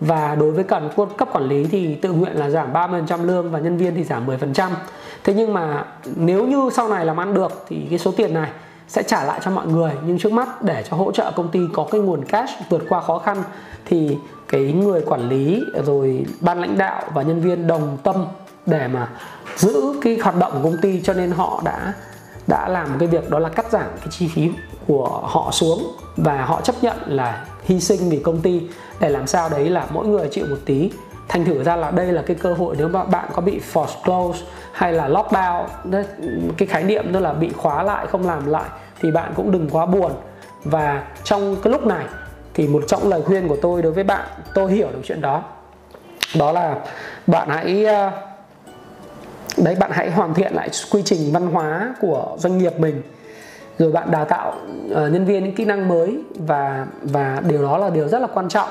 [0.00, 3.58] và đối với cần cấp quản lý thì tự nguyện là giảm 30% lương và
[3.58, 4.70] nhân viên thì giảm 10%.
[5.24, 5.84] Thế nhưng mà
[6.16, 8.50] nếu như sau này làm ăn được thì cái số tiền này
[8.88, 9.92] sẽ trả lại cho mọi người.
[10.06, 13.00] Nhưng trước mắt để cho hỗ trợ công ty có cái nguồn cash vượt qua
[13.00, 13.42] khó khăn
[13.84, 14.16] thì
[14.48, 18.26] cái người quản lý rồi ban lãnh đạo và nhân viên đồng tâm
[18.66, 19.08] để mà
[19.56, 21.92] giữ cái hoạt động của công ty cho nên họ đã
[22.46, 24.50] đã làm cái việc đó là cắt giảm cái chi phí
[24.86, 25.96] của họ xuống.
[26.16, 28.62] Và họ chấp nhận là hy sinh vì công ty
[29.00, 30.90] để làm sao đấy là mỗi người chịu một tí.
[31.28, 34.02] Thành thử ra là đây là cái cơ hội nếu mà bạn có bị force
[34.04, 35.66] close hay là lockdown
[36.58, 38.68] cái khái niệm đó là bị khóa lại, không làm lại,
[39.00, 40.12] thì bạn cũng đừng quá buồn.
[40.64, 42.04] Và trong cái lúc này
[42.54, 45.42] thì một trong lời khuyên của tôi đối với bạn, tôi hiểu được chuyện đó.
[46.38, 46.76] Đó là
[47.26, 48.10] bạn hãy ờ,
[49.56, 53.02] đấy, bạn hãy hoàn thiện lại quy trình văn hóa của doanh nghiệp mình
[53.78, 54.54] rồi bạn đào tạo
[54.90, 58.26] uh, nhân viên những kỹ năng mới và và điều đó là điều rất là
[58.34, 58.68] quan trọng.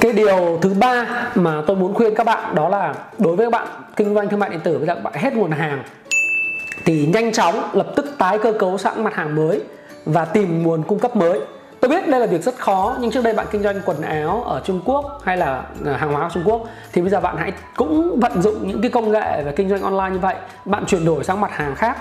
[0.00, 3.50] Cái điều thứ ba mà tôi muốn khuyên các bạn đó là đối với các
[3.50, 5.82] bạn kinh doanh thương mại điện tử với các bạn hết nguồn hàng
[6.84, 9.60] thì nhanh chóng lập tức tái cơ cấu sẵn mặt hàng mới
[10.04, 11.40] và tìm nguồn cung cấp mới.
[11.80, 14.42] Tôi biết đây là việc rất khó nhưng trước đây bạn kinh doanh quần áo
[14.46, 16.62] ở Trung Quốc hay là ờ, hàng hóa ở Trung Quốc
[16.92, 19.82] thì bây giờ bạn hãy cũng vận dụng những cái công nghệ về kinh doanh
[19.82, 20.34] online như vậy
[20.64, 21.96] bạn chuyển đổi sang mặt hàng khác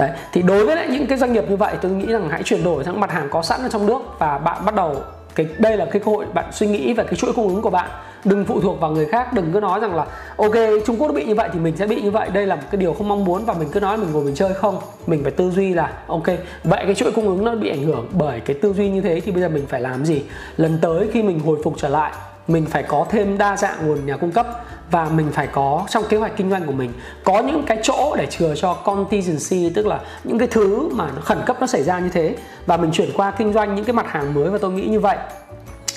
[0.00, 2.42] đấy, thì đối với lại những cái doanh nghiệp như vậy, tôi nghĩ rằng hãy
[2.42, 4.96] chuyển đổi sang mặt hàng có sẵn ở trong nước và bạn bắt đầu
[5.34, 7.70] cái, đây là cái cơ hội bạn suy nghĩ về cái chuỗi cung ứng của
[7.70, 7.90] bạn.
[8.24, 10.54] Đừng phụ thuộc vào người khác, đừng cứ nói rằng là, ok,
[10.86, 12.30] trung quốc nó bị như vậy thì mình sẽ bị như vậy.
[12.32, 14.34] Đây là một cái điều không mong muốn và mình cứ nói mình ngồi mình
[14.34, 14.78] chơi không.
[15.06, 16.26] Mình phải tư duy là, ok,
[16.64, 19.20] vậy cái chuỗi cung ứng nó bị ảnh hưởng bởi cái tư duy như thế
[19.20, 20.22] thì bây giờ mình phải làm gì?
[20.56, 22.12] Lần tới khi mình hồi phục trở lại
[22.52, 24.46] mình phải có thêm đa dạng nguồn nhà cung cấp
[24.90, 26.92] và mình phải có trong kế hoạch kinh doanh của mình,
[27.24, 31.22] có những cái chỗ để chừa cho contingency, tức là những cái thứ mà nó
[31.22, 32.36] khẩn cấp nó xảy ra như thế.
[32.66, 35.00] Và mình chuyển qua kinh doanh những cái mặt hàng mới và tôi nghĩ như
[35.00, 35.16] vậy.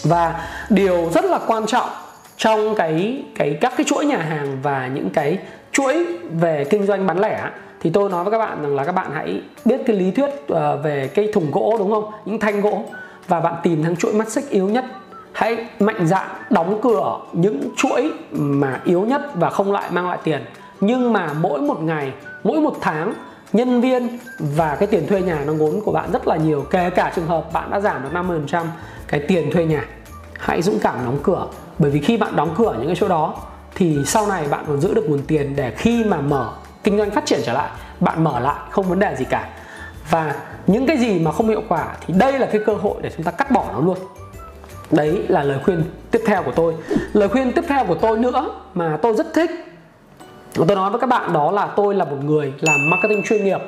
[0.03, 1.89] Và điều rất là quan trọng
[2.37, 5.37] trong cái cái các cái chuỗi nhà hàng và những cái
[5.71, 7.49] chuỗi về kinh doanh bán lẻ
[7.81, 10.29] thì tôi nói với các bạn rằng là các bạn hãy biết cái lý thuyết
[10.47, 12.11] ờ, về cái thùng gỗ đúng không?
[12.25, 12.83] Những thanh gỗ.
[13.27, 14.85] Và bạn tìm thằng chuỗi mắt xích yếu nhất
[15.34, 20.17] hãy mạnh dạn đóng cửa những chuỗi mà yếu nhất và không lại mang lại
[20.24, 20.46] tiền.
[20.82, 23.13] Nhưng mà mỗi một ngày, mỗi một tháng,
[23.54, 26.65] nhân viên và cái tiền thuê nhà nó ngốn của bạn rất là nhiều.
[26.69, 28.65] Kể cả trường hợp bạn đã giảm được 50%
[29.08, 29.86] cái tiền thuê nhà,
[30.38, 31.48] hãy dũng cảm đóng cửa.
[31.80, 33.36] Bởi vì khi bạn đóng cửa những cái chỗ đó,
[33.76, 37.12] thì sau này bạn còn giữ được nguồn tiền để khi mà mở, kinh doanh
[37.12, 37.69] phát triển trở lại,
[38.00, 39.50] bạn mở lại, không vấn đề gì cả.
[40.10, 40.36] Và
[40.67, 43.24] những cái gì mà không hiệu quả thì đây là cái cơ hội để chúng
[43.24, 43.98] ta cắt bỏ nó luôn
[44.95, 46.73] đấy là lời khuyên tiếp theo của tôi.
[47.13, 49.51] Lời khuyên tiếp theo của tôi nữa mà tôi rất thích
[50.56, 53.60] tôi nói với các bạn đó là tôi là một người làm marketing chuyên nghiệp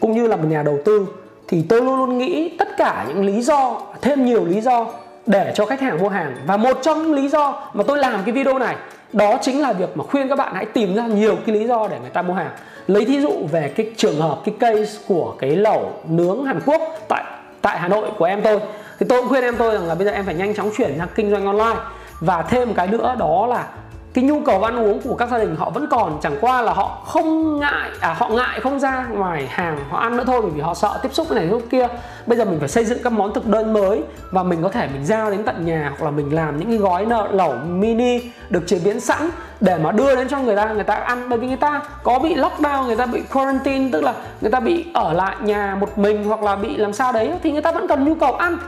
[0.00, 1.06] cũng như là một nhà đầu tư,
[1.48, 4.86] thì tôi luôn luôn nghĩ tất cả những lý do, thêm nhiều lý do
[5.26, 6.36] để cho khách hàng mua hàng.
[6.46, 8.76] Và một trong những lý do mà tôi làm cái video này,
[9.12, 11.88] đó chính là việc mà khuyên các bạn hãy tìm ra nhiều cái lý do
[11.90, 12.50] để người ta mua hàng.
[12.86, 16.80] Lấy thí dụ về cái trường hợp, cái case của cái lẩu nướng Hàn Quốc
[17.08, 17.24] tại
[17.62, 18.60] tại Hà Nội của em tôi
[19.04, 20.98] thì tôi cũng khuyên em tôi rằng là bây giờ em phải nhanh chóng chuyển
[20.98, 21.80] sang kinh doanh online.
[22.20, 23.66] Và thêm một cái nữa đó là
[24.14, 26.18] cái nhu cầu ăn uống của các gia đình họ vẫn còn.
[26.22, 30.16] Chẳng qua là họ không ngại à họ ngại không ra ngoài hàng, họ ăn
[30.16, 31.88] nữa thôi bởi vì họ sợ tiếp xúc cái này lúc kia.
[32.26, 34.88] Bây giờ mình phải xây dựng các món thực đơn mới và mình có thể
[34.92, 38.20] mình giao đến tận nhà hoặc là mình làm những cái gói nợ lẩu mini
[38.50, 40.66] được chế biến sẵn để mà đưa đến cho người ta.
[40.66, 44.04] Người ta ăn bởi vì người ta có bị lockdown, người ta bị quarantine, tức
[44.04, 47.32] là người ta bị ở lại nhà một mình hoặc là bị làm sao đấy,
[47.42, 48.58] thì người ta vẫn cần nhu cầu ăn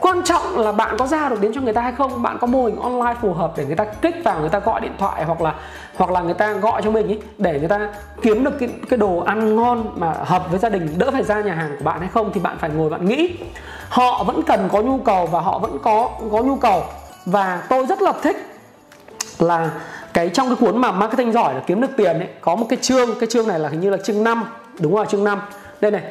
[0.00, 2.22] quan trọng là bạn có ra được đến cho người ta hay không?
[2.22, 4.80] Bạn có mô hình online phù hợp để người ta kích vào người ta gọi
[4.80, 5.54] điện thoại hoặc là
[5.96, 7.88] hoặc là người ta gọi cho mình ý, để người ta
[8.22, 11.40] kiếm được cái, cái đồ ăn ngon mà hợp với gia đình đỡ phải ra
[11.40, 13.36] nhà hàng của bạn hay không thì bạn phải ngồi bạn nghĩ.
[13.88, 16.84] Họ vẫn cần có nhu cầu và họ vẫn có có nhu cầu.
[17.26, 18.36] Và tôi rất là thích
[19.38, 19.70] là
[20.14, 22.78] cái trong cái cuốn mà marketing giỏi là kiếm được tiền ấy có một cái
[22.82, 24.44] chương cái chương này là hình như là chương 5
[24.80, 25.40] đúng rồi chương 5
[25.80, 26.02] đây này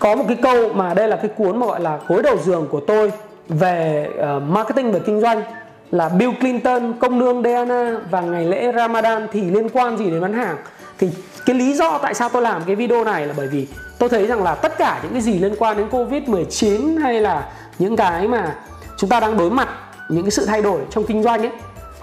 [0.00, 2.66] có một cái câu mà đây là cái cuốn mà gọi là gối đầu giường
[2.70, 3.12] của tôi
[3.48, 5.42] về uh, marketing về kinh doanh
[5.90, 10.20] là Bill Clinton, công nương Diana và ngày lễ Ramadan thì liên quan gì đến
[10.20, 10.56] bán hàng.
[10.98, 11.08] Thì
[11.46, 13.66] cái lý do tại sao tôi làm cái video này là bởi vì
[13.98, 17.50] tôi thấy rằng là tất cả những cái gì liên quan đến Covid-19 hay là
[17.78, 18.54] những cái mà
[18.96, 19.68] chúng ta đang đối mặt
[20.08, 21.50] những cái sự thay đổi trong kinh doanh ấy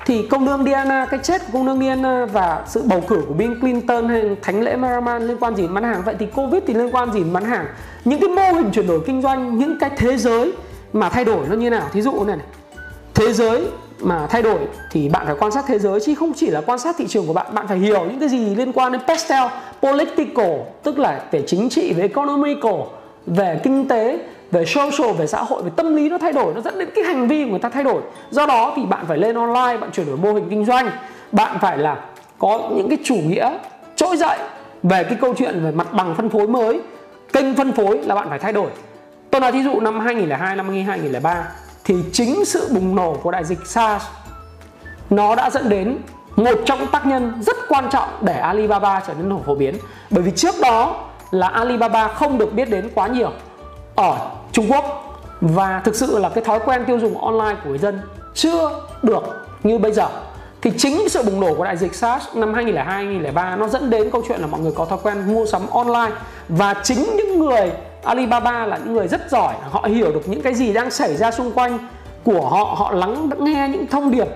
[0.05, 3.33] thì công nương Diana cái chết của công nương Diana và sự bầu cử của
[3.33, 6.01] Bill Clinton hay thánh lễ Maraman liên quan gì đến bán hàng.
[6.05, 7.65] Vậy thì Covid thì liên quan gì đến bán hàng?
[8.05, 10.51] Những cái mô hình chuyển đổi kinh doanh những cái thế giới
[10.93, 11.87] mà thay đổi nó như nào?
[11.91, 12.45] Thí dụ này, này.
[13.13, 13.67] Thế giới
[13.99, 14.59] mà thay đổi
[14.91, 17.27] thì bạn phải quan sát thế giới chứ không chỉ là quan sát thị trường
[17.27, 17.45] của bạn.
[17.53, 19.43] Bạn phải hiểu những cái gì liên quan đến pastel
[19.81, 20.51] political
[20.83, 22.81] tức là về chính trị về economical
[23.25, 24.19] về kinh tế
[24.51, 27.03] về social về xã hội, về tâm lý nó thay đổi, nó dẫn đến cái
[27.03, 28.01] hành vi của người ta thay đổi.
[28.29, 30.91] Do đó thì bạn phải lên online, bạn chuyển đổi mô hình kinh doanh.
[31.31, 31.97] Bạn phải là
[32.39, 33.57] có những cái chủ nghĩa
[33.95, 34.37] trỗi dậy
[34.83, 36.79] về cái câu chuyện về mặt bằng phân phối mới.
[37.33, 38.69] Kênh phân phối là bạn phải thay đổi.
[39.31, 41.47] Tôi nói thí dụ năm 2002 năm 2003
[41.83, 44.05] thì chính sự bùng nổ của đại dịch SARS,
[45.09, 45.97] nó đã dẫn đến
[46.35, 49.75] một trong những tác nhân rất quan trọng để Alibaba trở nên phổ biến.
[50.09, 53.31] Bởi vì trước đó là Alibaba không được biết đến quá nhiều
[53.95, 54.17] ở
[54.51, 55.01] Trung Quốc.
[55.41, 58.01] Và thực sự là cái thói quen tiêu dùng online của người dân
[58.33, 58.69] chưa
[59.03, 59.23] được
[59.63, 60.07] như bây giờ.
[60.61, 64.09] Thì chính sự bùng nổ của đại dịch SARS năm 2002 2003 nó dẫn đến
[64.11, 66.15] câu chuyện là mọi người có thói quen mua sắm online.
[66.49, 67.71] Và chính những người
[68.03, 71.31] Alibaba là những người rất giỏi, họ hiểu được những cái gì đang xảy ra
[71.31, 71.77] xung quanh
[72.23, 74.27] của họ họ lắng nghe những thông điệp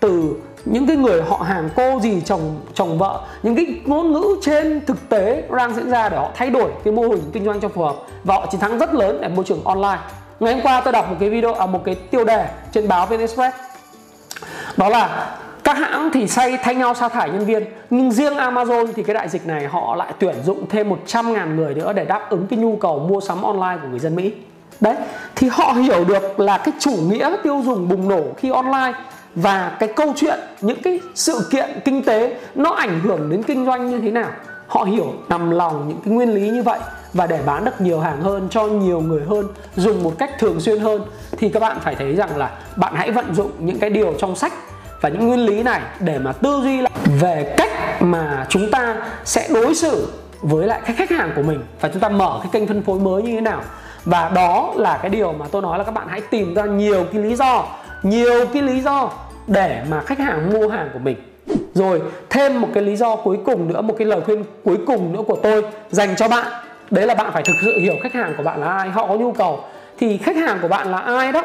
[0.00, 0.34] từ
[0.70, 4.80] những cái người họ hàng cô gì chồng chồng vợ những cái ngôn ngữ trên
[4.86, 7.68] thực tế đang diễn ra để họ thay đổi cái mô hình kinh doanh cho
[7.68, 7.96] phù hợp.
[8.24, 9.98] Và họ chiến thắng rất lớn ở môi trường online.
[10.40, 12.88] Ngày hôm qua tôi đọc một cái video ở à, một cái tiêu đề trên
[12.88, 13.56] báo VN Express.
[14.76, 18.86] Đó là các hãng thì say thay nhau sa thải nhân viên nhưng riêng Amazon
[18.96, 22.30] thì cái đại dịch này họ lại tuyển dụng thêm 100.000 người nữa để đáp
[22.30, 24.32] ứng cái nhu cầu mua sắm online của người dân Mỹ.
[24.80, 24.96] Đấy
[25.36, 28.92] thì họ hiểu được là cái chủ nghĩa tiêu dùng bùng nổ khi online
[29.42, 33.66] và cái câu chuyện, những cái sự kiện kinh tế, nó ảnh hưởng đến kinh
[33.66, 34.30] doanh như thế nào?
[34.66, 36.78] Họ hiểu nằm lòng những cái nguyên lý như vậy
[37.12, 39.46] và để bán được nhiều hàng hơn, cho nhiều người hơn,
[39.76, 41.02] dùng một cách thường xuyên hơn,
[41.38, 44.36] thì các bạn phải thấy rằng là bạn hãy vận dụng những cái điều trong
[44.36, 44.52] sách
[45.00, 48.96] và những nguyên lý này để mà tư duy lại về cách mà chúng ta
[49.24, 50.08] sẽ đối xử
[50.40, 53.00] với lại cái khách hàng của mình và chúng ta mở cái kênh phân phối
[53.00, 53.62] mới như thế nào.
[54.04, 57.06] Và đó là cái điều mà tôi nói là các bạn hãy tìm ra nhiều
[57.12, 57.64] cái lý do,
[58.02, 59.10] nhiều cái lý do
[59.48, 61.16] để mà khách hàng mua hàng của mình.
[61.74, 65.12] Rồi thêm một cái lý do cuối cùng nữa một cái lời khuyên cuối cùng
[65.12, 66.46] nữa của tôi dành cho bạn.
[66.90, 69.14] Đấy là bạn phải thực sự hiểu khách hàng của bạn là ai họ có
[69.14, 69.60] nhu cầu.
[69.98, 71.44] Thì khách hàng của bạn là ai đó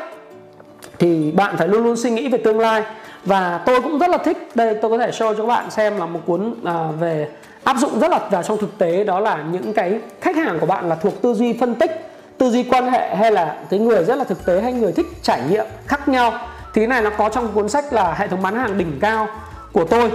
[1.00, 2.84] thì bạn phải luôn luôn suy nghĩ về tương lai.
[3.26, 5.98] Và tôi cũng rất là thích đây tôi có thể show cho các bạn xem
[5.98, 7.28] là một cuốn à, về
[7.63, 10.66] áp dụng rất là vào trong thực tế đó là những cái khách hàng của
[10.66, 11.92] bạn là thuộc tư duy phân tích
[12.38, 15.06] tư duy quan hệ hay là cái người rất là thực tế hay người thích
[15.22, 16.34] trải nghiệm khác nhau
[16.74, 19.28] thì cái này nó có trong cuốn sách là hệ thống bán hàng đỉnh cao
[19.72, 20.12] của tôi.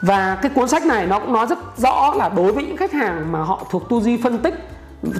[0.00, 2.92] Và cái cuốn sách này nó cũng nói rất rõ là đối với những khách
[2.92, 4.54] hàng mà họ thuộc tư duy phân tích,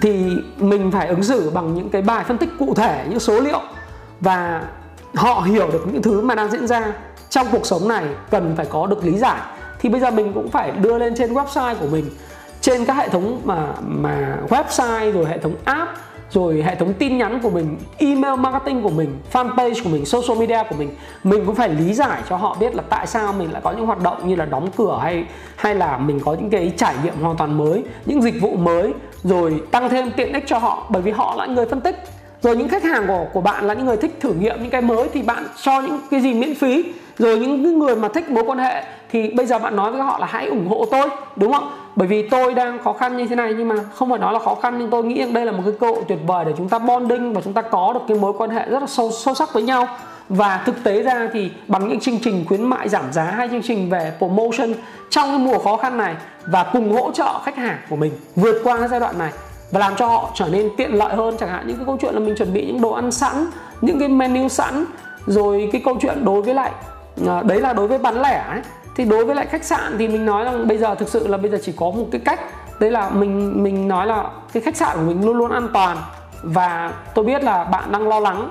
[0.02, 3.40] thì mình phải ứng xử bằng những cái bài phân tích cụ thể, những số
[3.40, 3.60] liệu.
[4.20, 4.62] Và
[5.14, 6.92] họ hiểu được những thứ mà đang diễn ra
[7.30, 9.40] trong cuộc sống này cần phải có được lý giải.
[9.78, 12.10] Thì bây giờ mình cũng phải đưa lên trên website của mình.
[12.60, 15.90] Trên các hệ thống mà mà website rồi hệ thống app
[16.30, 20.38] rồi hệ thống tin nhắn của mình, email marketing của mình, fanpage của mình, social
[20.40, 20.90] media của mình,
[21.24, 23.86] mình cũng phải lý giải cho họ biết là tại sao mình lại có những
[23.86, 25.24] hoạt động như là đóng cửa hay
[25.56, 28.92] hay là mình có những cái trải nghiệm hoàn toàn mới, những dịch vụ mới,
[29.22, 31.96] rồi tăng thêm tiện ích cho họ bởi vì họ là người phân tích.
[32.42, 34.80] Rồi những khách hàng của của bạn là những người thích thử nghiệm những cái
[34.80, 36.84] mới thì bạn cho những cái gì miễn phí.
[37.18, 40.18] Rồi những người mà thích mối quan hệ thì bây giờ bạn nói với họ
[40.18, 41.70] là hãy ủng hộ tôi, đúng không?
[41.96, 44.38] bởi vì tôi đang khó khăn như thế này nhưng mà không phải nói là
[44.38, 46.52] khó khăn nhưng tôi nghĩ rằng đây là một cái cơ hội tuyệt vời để
[46.56, 49.10] chúng ta bonding và chúng ta có được cái mối quan hệ rất là sâu
[49.10, 49.88] sâu sắc với nhau
[50.28, 53.62] và thực tế ra thì bằng những chương trình khuyến mại giảm giá hay chương
[53.62, 54.72] trình về promotion
[55.10, 56.14] trong cái mùa khó khăn này
[56.46, 59.32] và cùng hỗ trợ khách hàng của mình vượt qua cái giai đoạn này
[59.70, 62.14] và làm cho họ trở nên tiện lợi hơn chẳng hạn những cái câu chuyện
[62.14, 63.46] là mình chuẩn bị những đồ ăn sẵn
[63.80, 64.84] những cái menu sẵn
[65.26, 66.70] rồi cái câu chuyện đối với lại
[67.26, 68.60] Ờ, đấy là đối với bán lẻ ấy.
[68.96, 71.36] Thì đối với lại khách sạn thì mình nói rằng bây giờ thực sự là
[71.36, 72.40] bây giờ chỉ có một cái cách.
[72.80, 75.96] Đấy là mình mình nói là cái khách sạn của mình luôn luôn an toàn.
[76.42, 78.50] Và tôi biết là bạn đang lo lắng.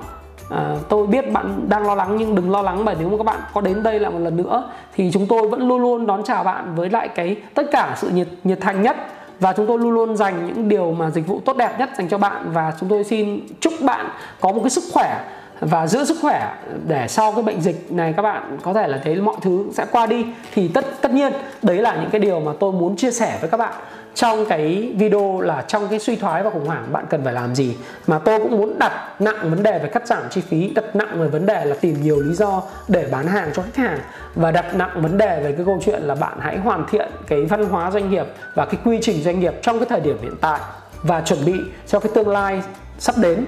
[0.50, 3.26] À, tôi biết bạn đang lo lắng nhưng đừng lo lắng bởi nếu mà các
[3.26, 6.24] bạn có đến đây lại một lần nữa thì chúng tôi vẫn luôn luôn đón
[6.24, 8.96] chào bạn với lại cái tất cả sự nhiệt nhiệt thành nhất.
[9.40, 12.08] Và chúng tôi luôn luôn dành những điều mà dịch vụ tốt đẹp nhất dành
[12.08, 12.50] cho bạn.
[12.52, 14.08] Và chúng tôi xin chúc bạn
[14.40, 15.20] có một cái sức khỏe
[15.60, 16.54] và giữ sức khỏe
[16.86, 19.86] để sau cái bệnh dịch này các bạn có thể là thấy mọi thứ sẽ
[19.92, 23.10] qua đi, thì tất tất nhiên đấy là những cái điều mà tôi muốn chia
[23.10, 23.72] sẻ với các bạn
[24.14, 27.54] trong cái video là trong cái suy thoái và khủng hoảng bạn cần phải làm
[27.54, 27.76] gì.
[28.06, 31.20] Mà tôi cũng muốn đặt nặng vấn đề về cắt giảm chi phí, đặt nặng
[31.20, 33.98] về vấn đề là tìm nhiều lý do để bán hàng cho khách hàng,
[34.34, 37.44] và đặt nặng vấn đề về cái câu chuyện là bạn hãy hoàn thiện cái
[37.44, 40.34] văn hóa doanh nghiệp và cái quy trình doanh nghiệp trong cái thời điểm hiện
[40.40, 40.60] tại
[41.02, 41.54] và chuẩn bị
[41.86, 42.62] cho cái tương lai
[42.98, 43.46] sắp đến.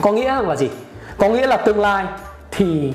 [0.00, 0.70] Có nghĩa là gì?
[1.18, 2.06] Có nghĩa là tương lai
[2.50, 2.92] thì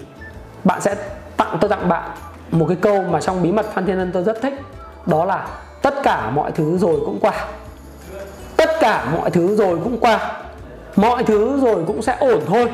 [0.63, 0.95] bạn sẽ
[1.37, 2.09] tặng tôi tặng bạn
[2.51, 4.53] một cái câu mà trong bí mật Phan Thiên Ân tôi rất thích.
[5.05, 5.47] Đó là
[5.81, 7.45] tất cả mọi thứ rồi cũng qua.
[8.57, 10.31] Tất cả mọi thứ rồi cũng qua.
[10.95, 12.71] Mọi thứ rồi cũng sẽ ổn thôi.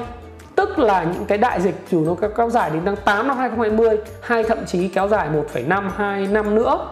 [0.55, 3.97] Tức là những cái đại dịch dù nó kéo dài đến tháng 8 năm 2020
[4.21, 6.87] hay thậm chí kéo dài 1,5 2 năm nữa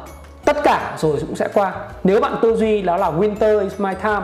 [0.45, 1.73] tất cả rồi cũng sẽ qua.
[2.03, 4.21] Nếu bạn tư duy đó là winter is my time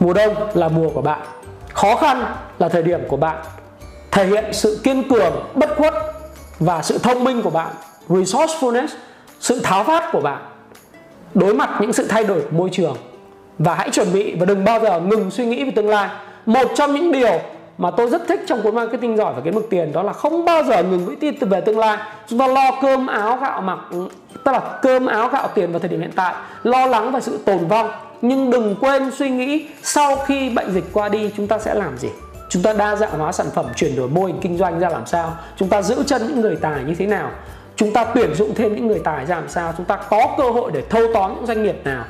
[0.00, 1.20] mùa đông là mùa của bạn
[1.72, 2.24] khó khăn
[2.58, 3.36] là thời điểm của bạn
[4.10, 5.94] thể hiện sự kiên cường, bất khuất
[6.58, 7.70] và sự thông minh của bạn,
[8.08, 8.88] resourcefulness,
[9.40, 10.42] sự tháo phát của bạn.
[11.34, 12.96] Đối mặt những sự thay đổi của môi trường
[13.58, 16.08] và hãy chuẩn bị và đừng bao giờ ngừng suy nghĩ về tương lai.
[16.46, 17.40] Một trong những điều
[17.78, 20.44] mà tôi rất thích trong cuốn marketing giỏi và kiếm được tiền đó là không
[20.44, 21.98] bao giờ ngừng nghĩ tin về tương lai.
[22.26, 23.78] Chúng ta lo cơm áo gạo mặc,
[24.44, 27.38] tức là cơm áo gạo tiền vào thời điểm hiện tại, lo lắng về sự
[27.44, 27.90] tồn vong
[28.22, 31.98] nhưng đừng quên suy nghĩ, sau khi bệnh dịch qua đi, chúng ta sẽ làm
[31.98, 32.08] gì?
[32.48, 35.06] Chúng ta đa dạng hóa sản phẩm, chuyển đổi mô hình kinh doanh ra làm
[35.06, 35.36] sao?
[35.56, 37.30] Chúng ta giữ chân những người tài như thế nào?
[37.76, 39.72] Chúng ta tuyển dụng thêm những người tài ra làm sao?
[39.76, 42.04] Chúng ta có cơ hội để thâu tóm những doanh nghiệp nào?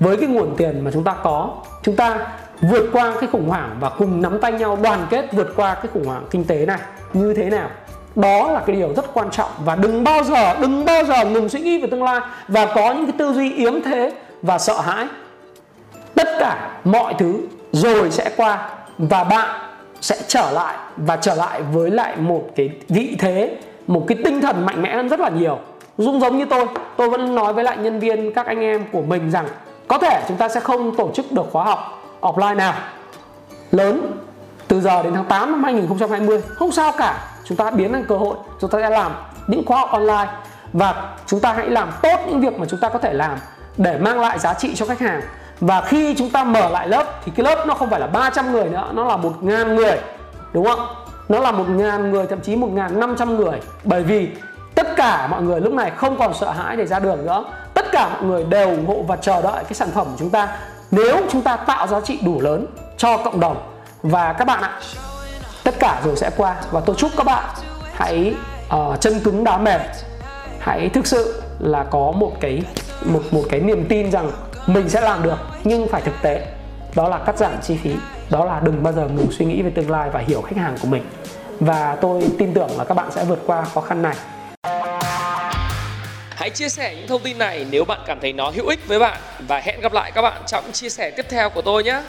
[0.00, 1.50] Với cái nguồn tiền mà chúng ta có,
[1.82, 2.18] chúng ta
[2.60, 5.86] vượt qua cái khủng hoảng và cùng nắm tay nhau đoàn kết vượt qua cái
[5.94, 6.80] khủng hoảng kinh tế này
[7.12, 7.70] như thế nào?
[8.16, 11.48] Đó là cái điều rất quan trọng và đừng bao giờ, đừng bao giờ ngừng
[11.48, 14.12] suy nghĩ về tương lai và có những cái tư duy yếm thế
[14.42, 15.06] và sợ hãi
[16.16, 17.40] tất cả mọi thứ
[17.72, 19.60] rồi sẽ qua và bạn
[20.00, 23.56] sẽ trở lại và trở lại với lại một cái vị thế,
[23.86, 25.58] một cái tinh thần mạnh mẽ hơn rất là nhiều.
[25.98, 29.02] Dung giống như tôi tôi vẫn nói với lại nhân viên, các anh em của
[29.02, 29.46] mình rằng
[29.88, 32.74] có thể chúng ta sẽ không tổ chức được khóa học offline nào.
[33.70, 34.12] Lớn
[34.68, 37.24] từ giờ đến tháng 8 năm 2020 không sao cả.
[37.44, 39.12] Chúng ta biến thành cơ hội, chúng ta sẽ làm
[39.46, 40.32] những khóa học online
[40.72, 43.38] và chúng ta hãy làm tốt những việc mà chúng ta có thể làm
[43.76, 45.20] để mang lại giá trị cho khách hàng
[45.60, 48.52] và khi chúng ta mở lại lớp thì cái lớp nó không phải là 300
[48.52, 49.98] người nữa nó là một ngàn người
[50.52, 50.86] đúng không?
[51.28, 53.60] Nó là một ngàn người thậm chí một ngàn năm trăm người.
[53.84, 54.28] Bởi vì
[54.74, 57.44] tất cả mọi người lúc này không còn sợ hãi để ra đường nữa.
[57.74, 60.30] Tất cả mọi người đều ủng hộ và chờ đợi cái sản phẩm của chúng
[60.30, 60.48] ta.
[60.90, 63.56] Nếu chúng ta tạo giá trị đủ lớn cho cộng đồng
[64.02, 64.80] và các bạn ạ
[65.64, 66.56] tất cả rồi sẽ qua.
[66.70, 67.44] Và tôi chúc các bạn
[67.94, 68.34] hãy
[68.76, 69.80] uh, chân cứng đá mềm.
[70.58, 72.62] Hãy thực sự là có một cái
[73.04, 74.30] một một cái niềm tin rằng
[74.66, 76.46] mình sẽ làm được, nhưng phải thực tế.
[76.94, 77.90] Đó là cắt giảm chi phí.
[78.30, 80.76] Đó là đừng bao giờ ngừng suy nghĩ về tương lai và hiểu khách hàng
[80.82, 81.02] của mình.
[81.60, 84.14] Và tôi tin tưởng là các bạn sẽ vượt qua khó khăn này.
[86.30, 88.98] Hãy chia sẻ những thông tin này nếu bạn cảm thấy nó hữu ích với
[88.98, 89.18] bạn.
[89.48, 92.00] Và hẹn gặp lại các bạn trong chia sẻ tiếp theo của tôi nhé.